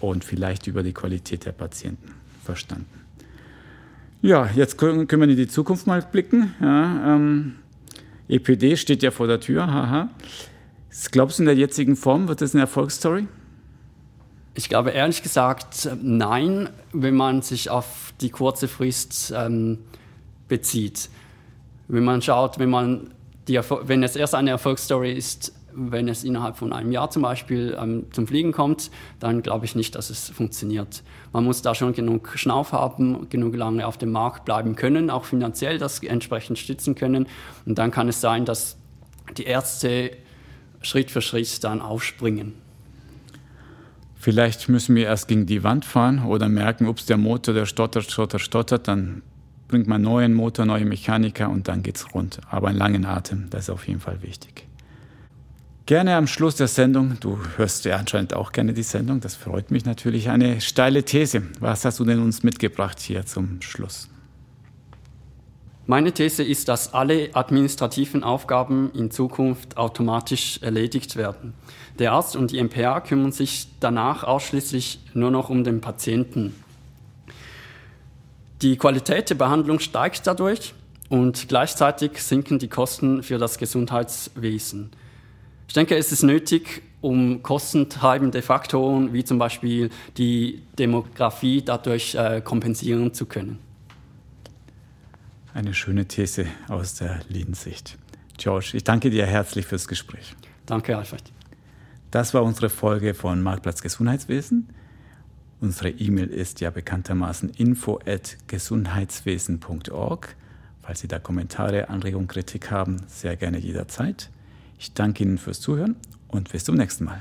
[0.00, 2.14] Und vielleicht über die Qualität der Patienten.
[2.44, 2.86] Verstanden.
[4.22, 6.54] Ja, jetzt können wir in die Zukunft mal blicken.
[6.60, 7.56] Ja, ähm,
[8.28, 9.66] EPD steht ja vor der Tür.
[9.66, 10.10] Haha.
[11.10, 13.26] Glaubst du, in der jetzigen Form wird das eine Erfolgsstory?
[14.54, 19.78] Ich glaube ehrlich gesagt nein, wenn man sich auf die kurze Frist ähm,
[20.48, 21.10] bezieht.
[21.88, 23.10] Wenn man schaut, wenn, man
[23.48, 27.76] die, wenn es erst eine Erfolgsstory ist, wenn es innerhalb von einem Jahr zum Beispiel
[27.80, 31.02] ähm, zum Fliegen kommt, dann glaube ich nicht, dass es funktioniert.
[31.32, 35.24] Man muss da schon genug Schnauf haben, genug lange auf dem Markt bleiben können, auch
[35.24, 37.26] finanziell das entsprechend stützen können.
[37.66, 38.78] Und dann kann es sein, dass
[39.36, 40.12] die Ärzte
[40.80, 42.54] Schritt für Schritt dann aufspringen.
[44.14, 48.10] Vielleicht müssen wir erst gegen die Wand fahren oder merken, ups, der Motor, der stottert,
[48.10, 49.22] stottert, stottert, dann
[49.68, 52.40] bringt man neuen Motor, neue Mechaniker und dann geht's rund.
[52.50, 54.66] Aber einen langen Atem, das ist auf jeden Fall wichtig.
[55.86, 59.70] Gerne am Schluss der Sendung, du hörst ja anscheinend auch gerne die Sendung, das freut
[59.70, 61.44] mich natürlich, eine steile These.
[61.60, 64.08] Was hast du denn uns mitgebracht hier zum Schluss?
[65.86, 71.54] Meine These ist, dass alle administrativen Aufgaben in Zukunft automatisch erledigt werden.
[72.00, 76.52] Der Arzt und die MPA kümmern sich danach ausschließlich nur noch um den Patienten.
[78.60, 80.74] Die Qualität der Behandlung steigt dadurch
[81.10, 84.90] und gleichzeitig sinken die Kosten für das Gesundheitswesen.
[85.68, 92.40] Ich denke, es ist nötig, um kostentreibende Faktoren wie zum Beispiel die Demografie dadurch äh,
[92.40, 93.58] kompensieren zu können.
[95.54, 97.96] Eine schöne These aus der Lean-Sicht.
[98.36, 100.34] George, ich danke dir herzlich fürs Gespräch.
[100.66, 101.22] Danke, Alfred.
[102.10, 104.68] Das war unsere Folge von Marktplatz Gesundheitswesen.
[105.60, 110.36] Unsere E-Mail ist ja bekanntermaßen info at gesundheitswesen.org.
[110.82, 114.30] Falls Sie da Kommentare, Anregungen, Kritik haben, sehr gerne jederzeit.
[114.78, 115.96] Ich danke Ihnen fürs Zuhören
[116.28, 117.20] und bis zum nächsten Mal.